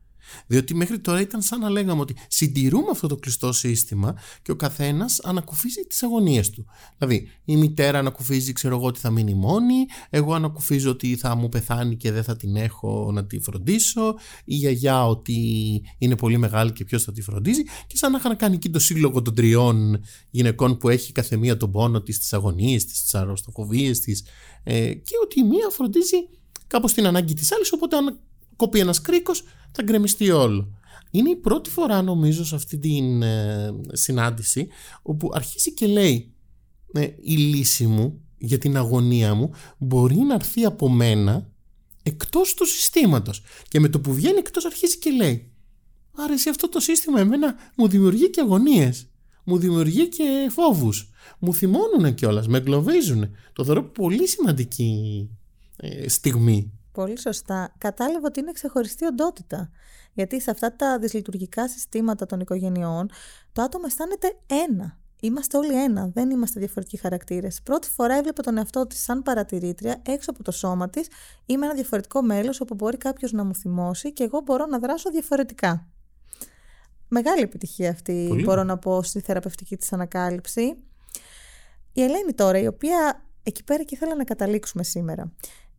[0.47, 4.55] Διότι μέχρι τώρα ήταν σαν να λέγαμε ότι συντηρούμε αυτό το κλειστό σύστημα και ο
[4.55, 6.65] καθένας ανακουφίζει τις αγωνίες του.
[6.97, 11.49] Δηλαδή, η μητέρα ανακουφίζει, ξέρω εγώ, ότι θα μείνει μόνη, εγώ ανακουφίζω ότι θα μου
[11.49, 14.15] πεθάνει και δεν θα την έχω να τη φροντίσω,
[14.45, 15.35] η γιαγιά ότι
[15.97, 18.79] είναι πολύ μεγάλη και ποιος θα τη φροντίζει, και σαν να είχαν κάνει εκεί το
[18.79, 23.91] σύλλογο των τριών γυναικών που έχει καθεμία τον πόνο της, τις αγωνίες της, τις αρρωστοφοβίε
[23.91, 24.23] της,
[24.63, 26.17] ε, και ότι η μία φροντίζει
[26.67, 28.19] κάπως την ανάγκη της άλλης, οπότε αν
[28.55, 30.79] κοπεί ένας κρίκος, θα γκρεμιστεί όλο.
[31.11, 34.67] Είναι η πρώτη φορά νομίζω σε αυτή την ε, συνάντηση
[35.01, 36.33] όπου αρχίζει και λέει
[36.93, 41.49] ε, η λύση μου για την αγωνία μου μπορεί να έρθει από μένα
[42.03, 45.51] εκτός του συστήματος και με το που βγαίνει εκτός αρχίζει και λέει
[46.15, 49.07] άρα εσύ αυτό το σύστημα εμένα μου δημιουργεί και αγωνίες
[49.43, 51.09] μου δημιουργεί και φόβους
[51.39, 55.29] μου θυμώνουν κιόλας, με εγκλωβίζουν το θεωρώ πολύ σημαντική
[55.77, 57.73] ε, στιγμή Πολύ σωστά.
[57.77, 59.69] Κατάλαβα ότι είναι ξεχωριστή οντότητα.
[60.13, 63.09] Γιατί σε αυτά τα δυσλειτουργικά συστήματα των οικογενειών,
[63.51, 64.37] το άτομο αισθάνεται
[64.67, 64.97] ένα.
[65.21, 67.61] Είμαστε όλοι ένα, δεν είμαστε διαφορετικοί χαρακτήρες.
[67.63, 71.07] Πρώτη φορά έβλεπε τον εαυτό της σαν παρατηρήτρια έξω από το σώμα της
[71.45, 74.79] ή με ένα διαφορετικό μέλος όπου μπορεί κάποιος να μου θυμώσει και εγώ μπορώ να
[74.79, 75.87] δράσω διαφορετικά.
[77.07, 80.61] Μεγάλη επιτυχία αυτή, μπορώ να πω, στη θεραπευτική της ανακάλυψη.
[81.93, 85.31] Η Ελένη τώρα, η οποία εκεί πέρα και ήθελα να καταλήξουμε σήμερα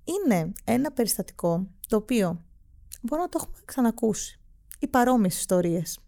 [0.04, 2.44] είναι ένα περιστατικό το οποίο
[3.02, 4.40] μπορούμε να το έχουμε ξανακούσει.
[4.78, 5.98] Οι παρόμοιες ιστορίες.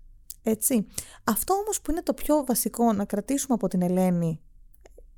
[0.42, 0.86] Έτσι.
[1.24, 4.40] Αυτό όμως που είναι το πιο βασικό να κρατήσουμε από την Ελένη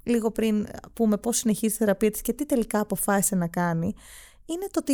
[0.04, 3.94] λίγο πριν πούμε πώς συνεχίζει η θεραπεία της και τι τελικά αποφάσισε να κάνει
[4.44, 4.92] είναι το ότι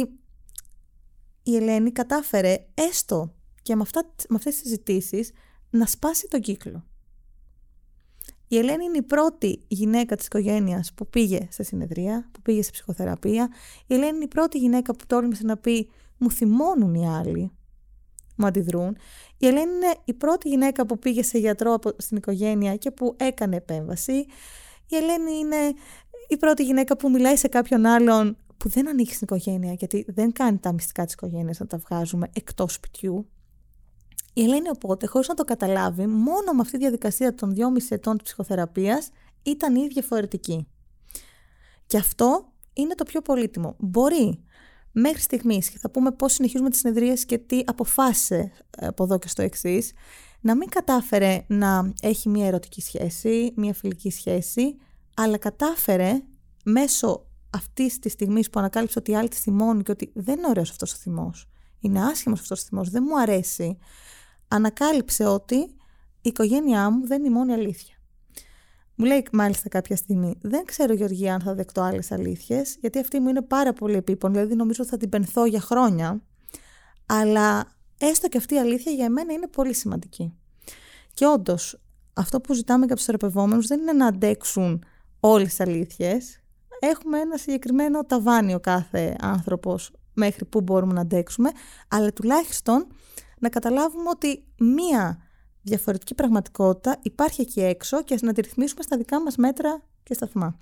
[1.42, 5.32] η Ελένη κατάφερε έστω και με, αυτά, με αυτές τις συζητήσεις
[5.70, 6.84] να σπάσει τον κύκλο.
[8.52, 12.70] Η Ελένη είναι η πρώτη γυναίκα της οικογένειας που πήγε σε συνεδρία, που πήγε σε
[12.70, 13.48] ψυχοθεραπεία.
[13.86, 17.50] Η Ελένη είναι η πρώτη γυναίκα που τόλμησε να πει «Μου θυμώνουν οι άλλοι,
[18.36, 18.96] μου αντιδρούν».
[19.38, 23.56] Η Ελένη είναι η πρώτη γυναίκα που πήγε σε γιατρό στην οικογένεια και που έκανε
[23.56, 24.26] επέμβαση.
[24.86, 25.56] Η Ελένη είναι
[26.28, 30.32] η πρώτη γυναίκα που μιλάει σε κάποιον άλλον που δεν ανήκει στην οικογένεια, γιατί δεν
[30.32, 33.26] κάνει τα μυστικά της οικογένειας να τα βγάζουμε εκτός σπιτιού.
[34.32, 38.16] Η Ελένη οπότε, χωρίς να το καταλάβει, μόνο με αυτή τη διαδικασία των 2,5 ετών
[38.16, 39.10] της ψυχοθεραπείας
[39.42, 40.66] ήταν ήδη διαφορετική.
[41.86, 43.74] Και αυτό είναι το πιο πολύτιμο.
[43.78, 44.44] Μπορεί
[44.92, 49.18] μέχρι στιγμής, και θα πούμε πώς συνεχίζουμε τις συνεδρίες και τι αποφάσισε ε, από εδώ
[49.18, 49.92] και στο εξής,
[50.40, 54.76] να μην κατάφερε να έχει μια ερωτική σχέση, μια φιλική σχέση,
[55.14, 56.22] αλλά κατάφερε
[56.64, 60.46] μέσω αυτής της στιγμής που ανακάλυψε ότι η άλλη τη θυμώνει και ότι δεν είναι
[60.48, 61.48] ωραίος αυτός ο θυμός.
[61.80, 63.78] Είναι άσχημος αυτός ο θυμός, δεν μου αρέσει
[64.50, 67.94] ανακάλυψε ότι η οικογένειά μου δεν είναι η μόνη αλήθεια.
[68.94, 73.20] Μου λέει μάλιστα κάποια στιγμή, δεν ξέρω Γεωργία αν θα δεκτώ άλλες αλήθειες, γιατί αυτή
[73.20, 76.22] μου είναι πάρα πολύ επίπονη, δηλαδή νομίζω ότι θα την πενθώ για χρόνια,
[77.06, 77.64] αλλά
[77.98, 80.34] έστω και αυτή η αλήθεια για μένα είναι πολύ σημαντική.
[81.14, 81.80] Και όντως,
[82.14, 84.84] αυτό που ζητάμε και από τους θεραπευόμενους δεν είναι να αντέξουν
[85.20, 86.40] όλες τις αλήθειες.
[86.80, 91.50] Έχουμε ένα συγκεκριμένο ταβάνι ο κάθε άνθρωπος μέχρι που μπορούμε να αντέξουμε,
[91.88, 92.86] αλλά τουλάχιστον
[93.40, 95.22] να καταλάβουμε ότι μία
[95.62, 100.60] διαφορετική πραγματικότητα υπάρχει εκεί έξω και να τη ρυθμίσουμε στα δικά μας μέτρα και σταθμά.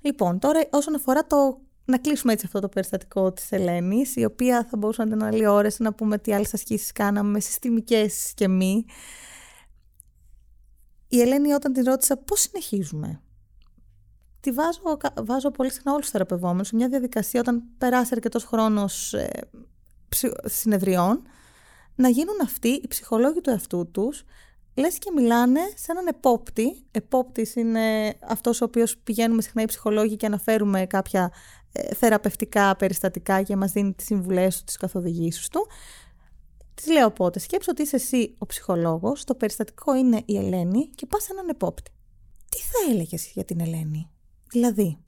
[0.00, 4.66] Λοιπόν, τώρα όσον αφορά το να κλείσουμε έτσι αυτό το περιστατικό της Ελένης, η οποία
[4.70, 8.84] θα μπορούσε να την αναλύει ώρες, να πούμε τι άλλες ασκήσεις κάναμε, συστημικές και μη.
[11.08, 13.20] Η Ελένη όταν την ρώτησα πώς συνεχίζουμε;
[14.40, 14.80] Τη βάζω,
[15.22, 19.48] βάζω πολύ συχνά όλους τους θεραπευόμενους σε μια διαδικασία όταν περάσει αρκετός χρόνος ε,
[20.44, 21.22] συνεδριών,
[21.94, 24.24] να γίνουν αυτοί οι ψυχολόγοι του εαυτού τους,
[24.74, 26.84] λες και μιλάνε σε έναν επόπτη.
[26.90, 31.32] Επόπτης είναι αυτός ο οποίος πηγαίνουμε συχνά οι ψυχολόγοι και αναφέρουμε κάποια
[31.72, 35.66] ε, θεραπευτικά περιστατικά και μας δίνει τις συμβουλές του, τις καθοδηγήσεις του.
[36.74, 41.06] Τη λέω οπότε, σκέψω ότι είσαι εσύ ο ψυχολόγος, το περιστατικό είναι η Ελένη και
[41.06, 41.90] πας σε έναν επόπτη.
[42.48, 44.10] Τι θα έλεγες για την Ελένη,
[44.50, 44.98] δηλαδή,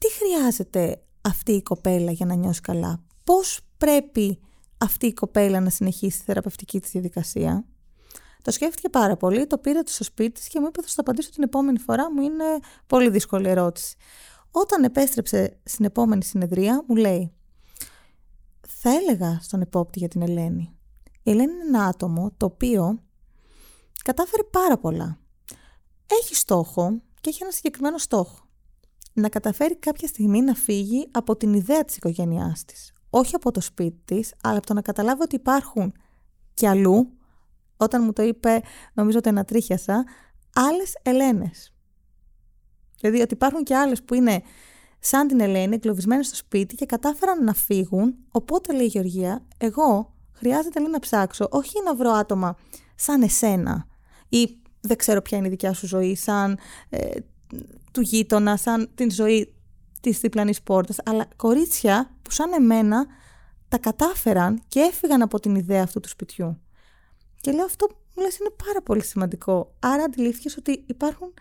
[0.00, 4.38] τι χρειάζεται αυτή η κοπέλα για να νιώσει καλά, πώς πρέπει
[4.78, 7.64] αυτή η κοπέλα να συνεχίσει τη θεραπευτική της διαδικασία.
[8.42, 11.30] Το σκέφτηκε πάρα πολύ, το πήρε το στο σπίτι και μου είπε θα σου απαντήσω
[11.30, 12.44] την επόμενη φορά, μου είναι
[12.86, 13.96] πολύ δύσκολη ερώτηση.
[14.50, 17.32] Όταν επέστρεψε στην επόμενη συνεδρία μου λέει
[18.68, 20.76] θα έλεγα στον επόπτη για την Ελένη.
[21.22, 23.02] Η Ελένη είναι ένα άτομο το οποίο
[24.04, 25.18] κατάφερε πάρα πολλά.
[26.06, 28.48] Έχει στόχο και έχει ένα συγκεκριμένο στόχο.
[29.12, 33.60] Να καταφέρει κάποια στιγμή να φύγει από την ιδέα της οικογένειάς της όχι από το
[33.60, 35.92] σπίτι της, αλλά από το να καταλάβει ότι υπάρχουν
[36.54, 37.12] κι αλλού,
[37.76, 38.60] όταν μου το είπε,
[38.92, 40.04] νομίζω ότι ανατρίχιασα,
[40.54, 41.72] άλλες Ελένες.
[43.00, 44.42] Δηλαδή ότι υπάρχουν και άλλες που είναι
[44.98, 50.14] σαν την Ελένη, εγκλωβισμένες στο σπίτι και κατάφεραν να φύγουν, οπότε λέει η Γεωργία, εγώ
[50.32, 52.56] χρειάζεται λίγο να ψάξω, όχι να βρω άτομα
[52.94, 53.86] σαν εσένα
[54.28, 57.20] ή δεν ξέρω ποια είναι η δικιά σου ζωή, σαν ε,
[57.92, 59.54] του γείτονα, σαν την ζωή
[60.00, 63.06] της διπλανής πόρτας, αλλά κορίτσια που σαν εμένα
[63.68, 66.60] τα κατάφεραν και έφυγαν από την ιδέα αυτού του σπιτιού.
[67.40, 67.86] Και λέω αυτό
[68.16, 69.74] μου λες είναι πάρα πολύ σημαντικό.
[69.78, 71.34] Άρα αντιλήφθηκες ότι υπάρχουν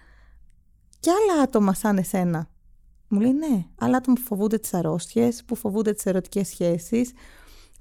[0.99, 2.49] και άλλα άτομα σαν εσένα.
[3.07, 7.11] Μου λέει ναι, άλλα άτομα που φοβούνται τις αρρώστιες, που φοβούνται τις ερωτικές σχέσεις.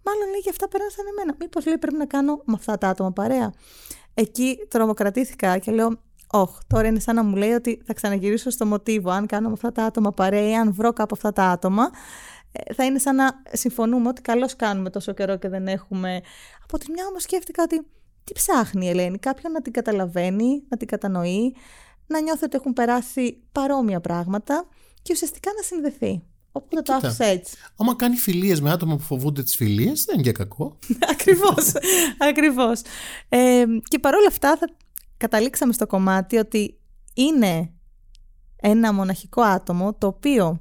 [0.04, 1.36] Μάλλον λέει και αυτά περάσαν εμένα.
[1.40, 3.52] Μήπως λέει πρέπει να κάνω με αυτά τα άτομα παρέα.
[4.14, 6.00] Εκεί τρομοκρατήθηκα και λέω
[6.32, 9.10] όχι, τώρα είναι σαν να μου λέει ότι θα ξαναγυρίσω στο μοτίβο.
[9.10, 11.90] Αν κάνω με αυτά τα άτομα παρέα ή αν βρω κάπου αυτά τα άτομα,
[12.52, 16.20] ε, θα είναι σαν να συμφωνούμε ότι καλώς κάνουμε τόσο καιρό και δεν έχουμε.
[16.62, 17.86] Από τη μια όμως σκέφτηκα ότι
[18.24, 21.54] τι ψάχνει η Ελένη, κάποιον να την καταλαβαίνει, να την κατανοεί,
[22.06, 24.66] να νιώθει ότι έχουν περάσει παρόμοια πράγματα
[25.02, 26.22] και ουσιαστικά να συνδεθεί.
[26.52, 27.56] Οπότε το άφησε έτσι.
[27.76, 30.78] Άμα κάνει φιλίες με άτομα που φοβούνται τις φιλίες, δεν είναι και κακό.
[31.12, 31.72] Ακριβώς.
[32.18, 32.80] Ακριβώς.
[33.28, 34.66] Ε, και παρόλα αυτά, θα
[35.16, 36.78] καταλήξαμε στο κομμάτι ότι
[37.14, 37.70] είναι
[38.56, 40.60] ένα μοναχικό άτομο το οποίο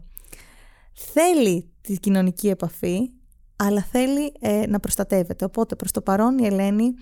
[0.94, 3.10] θέλει τη κοινωνική επαφή
[3.56, 5.46] αλλά θέλει ε, να προστατεύεται.
[5.46, 6.94] Οπότε προς το παρόν η Ελένη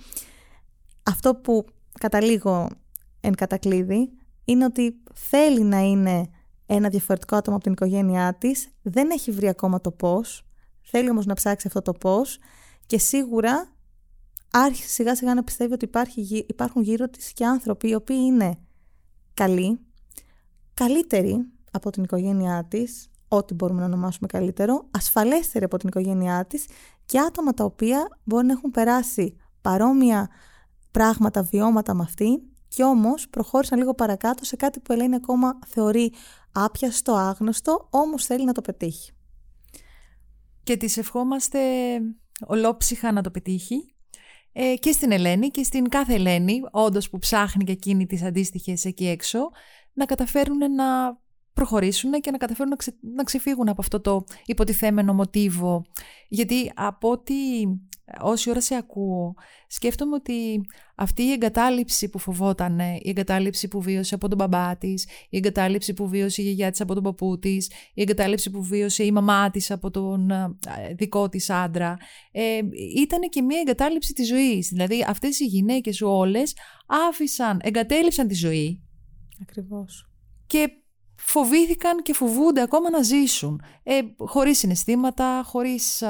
[1.03, 1.65] αυτό που
[1.99, 2.67] καταλήγω
[3.19, 4.09] εν κατακλείδη
[4.45, 6.29] είναι ότι θέλει να είναι
[6.65, 10.45] ένα διαφορετικό άτομο από την οικογένειά της, δεν έχει βρει ακόμα το πώς,
[10.81, 12.39] θέλει όμως να ψάξει αυτό το πώς
[12.85, 13.72] και σίγουρα
[14.55, 18.57] άρχισε σιγά σιγά να πιστεύει ότι υπάρχει, υπάρχουν γύρω της και άνθρωποι οι οποίοι είναι
[19.33, 19.79] καλοί,
[20.73, 26.65] καλύτεροι από την οικογένειά της, ό,τι μπορούμε να ονομάσουμε καλύτερο, ασφαλέστεροι από την οικογένειά της
[27.05, 30.29] και άτομα τα οποία μπορεί να έχουν περάσει παρόμοια
[30.91, 35.59] πράγματα, βιώματα με αυτήν και όμως προχώρησαν λίγο παρακάτω σε κάτι που η Ελένη ακόμα
[35.67, 36.11] θεωρεί
[36.51, 39.11] άπιαστο, άγνωστο, όμως θέλει να το πετύχει.
[40.63, 41.59] Και της ευχόμαστε
[42.47, 43.92] ολόψυχα να το πετύχει
[44.53, 48.85] ε, και στην Ελένη και στην κάθε Ελένη, όντως που ψάχνει και εκείνη τις αντίστοιχες
[48.85, 49.39] εκεί έξω,
[49.93, 51.21] να καταφέρουν να
[51.53, 55.85] προχωρήσουν και να καταφέρουν να, ξε, να ξεφύγουν από αυτό το υποτιθέμενο μοτίβο.
[56.27, 57.33] Γιατί από ό,τι
[58.21, 59.35] όση ώρα σε ακούω,
[59.67, 60.61] σκέφτομαι ότι
[60.95, 65.93] αυτή η εγκατάλειψη που φοβόταν, η εγκατάλειψη που βίωσε από τον μπαμπά της, η εγκατάλειψη
[65.93, 69.49] που βίωσε η γιαγιά της από τον παππού της, η εγκατάλειψη που βίωσε η μαμά
[69.49, 70.55] της από τον ε,
[70.95, 71.97] δικό της άντρα,
[72.31, 72.59] ε,
[72.95, 74.67] ήταν και μια εγκατάλειψη της ζωής.
[74.67, 76.55] Δηλαδή αυτές οι γυναίκες όλες
[77.09, 78.81] άφησαν, εγκατέλειψαν τη ζωή.
[79.41, 80.09] Ακριβώς.
[80.47, 80.67] Και
[81.15, 83.61] φοβήθηκαν και φοβούνται ακόμα να ζήσουν.
[83.83, 86.03] Ε, χωρίς συναισθήματα, χωρίς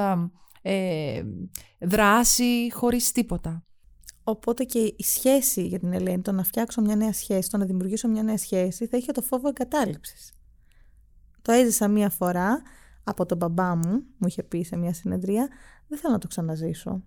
[0.66, 1.22] ε,
[1.78, 3.64] δράση, χωρίς τίποτα.
[4.24, 7.64] Οπότε και η σχέση για την Ελένη, το να φτιάξω μια νέα σχέση, το να
[7.64, 10.32] δημιουργήσω μια νέα σχέση, θα είχε το φόβο εγκατάλειψης.
[11.42, 12.62] Το έζησα μία φορά
[13.04, 15.48] από τον μπαμπά μου, μου είχε πει σε μια συνεδρία,
[15.88, 17.02] δεν θέλω να το ξαναζήσω.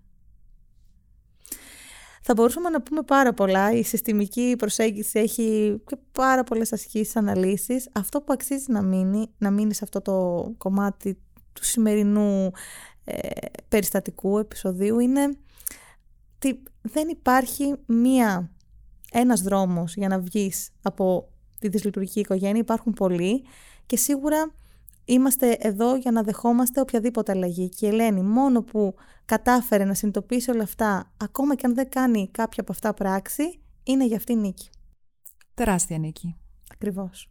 [2.22, 3.72] Θα μπορούσαμε να πούμε πάρα πολλά.
[3.72, 7.88] Η συστημική προσέγγιση έχει και πάρα πολλές ασκήσεις, αναλύσεις.
[7.92, 11.18] Αυτό που αξίζει να μείνει, να μείνει σε αυτό το κομμάτι
[11.52, 12.50] του σημερινού
[13.10, 15.36] ε, περιστατικού επεισοδίου είναι
[16.34, 18.50] ότι δεν υπάρχει μία,
[19.12, 21.28] ένας δρόμος για να βγεις από
[21.58, 23.44] τη δυσλειτουργική οικογένεια, υπάρχουν πολλοί
[23.86, 24.52] και σίγουρα
[25.04, 27.68] είμαστε εδώ για να δεχόμαστε οποιαδήποτε αλλαγή.
[27.68, 28.94] Και η Ελένη μόνο που
[29.24, 34.06] κατάφερε να συνειδητοποιήσει όλα αυτά, ακόμα και αν δεν κάνει κάποια από αυτά πράξη, είναι
[34.06, 34.68] για αυτή νίκη.
[35.54, 36.36] Τεράστια νίκη.
[36.72, 37.30] Ακριβώς.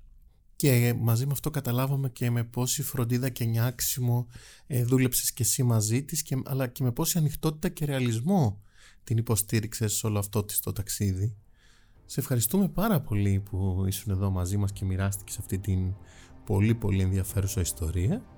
[0.57, 4.27] Και μαζί με αυτό καταλάβαμε και με πόση φροντίδα και νιάξιμο
[4.67, 8.61] ε, δούλεψες και εσύ μαζί της, και, αλλά και με πόση ανοιχτότητα και ρεαλισμό
[9.03, 11.35] την υποστήριξες σε όλο αυτό της το ταξίδι.
[12.05, 15.93] Σε ευχαριστούμε πάρα πολύ που ήσουν εδώ μαζί μας και μοιράστηκες αυτή την
[16.45, 18.36] πολύ πολύ ενδιαφέρουσα ιστορία.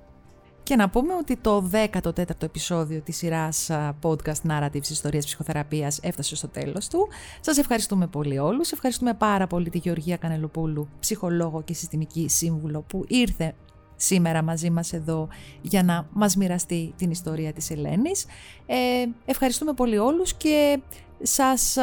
[0.70, 3.70] Και να πούμε ότι το 14ο επεισόδιο της σειράς
[4.02, 7.08] podcast Narratives Ιστορίας Ψυχοθεραπείας έφτασε στο τέλος του.
[7.40, 8.72] Σας ευχαριστούμε πολύ όλους.
[8.72, 13.56] Ευχαριστούμε πάρα πολύ τη Γεωργία Κανελοπούλου, ψυχολόγο και συστημική σύμβουλο που ήρθε
[13.96, 15.28] σήμερα μαζί μας εδώ
[15.62, 18.26] για να μας μοιραστεί την ιστορία της Ελένης.
[18.66, 20.80] Ε, ευχαριστούμε πολύ όλους και
[21.22, 21.78] σας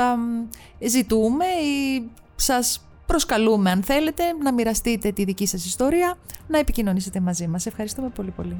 [0.86, 7.46] ζητούμε ή σας προσκαλούμε αν θέλετε να μοιραστείτε τη δική σας ιστορία, να επικοινωνήσετε μαζί
[7.46, 7.66] μας.
[7.66, 8.56] Ευχαριστούμε πολύ πολύ.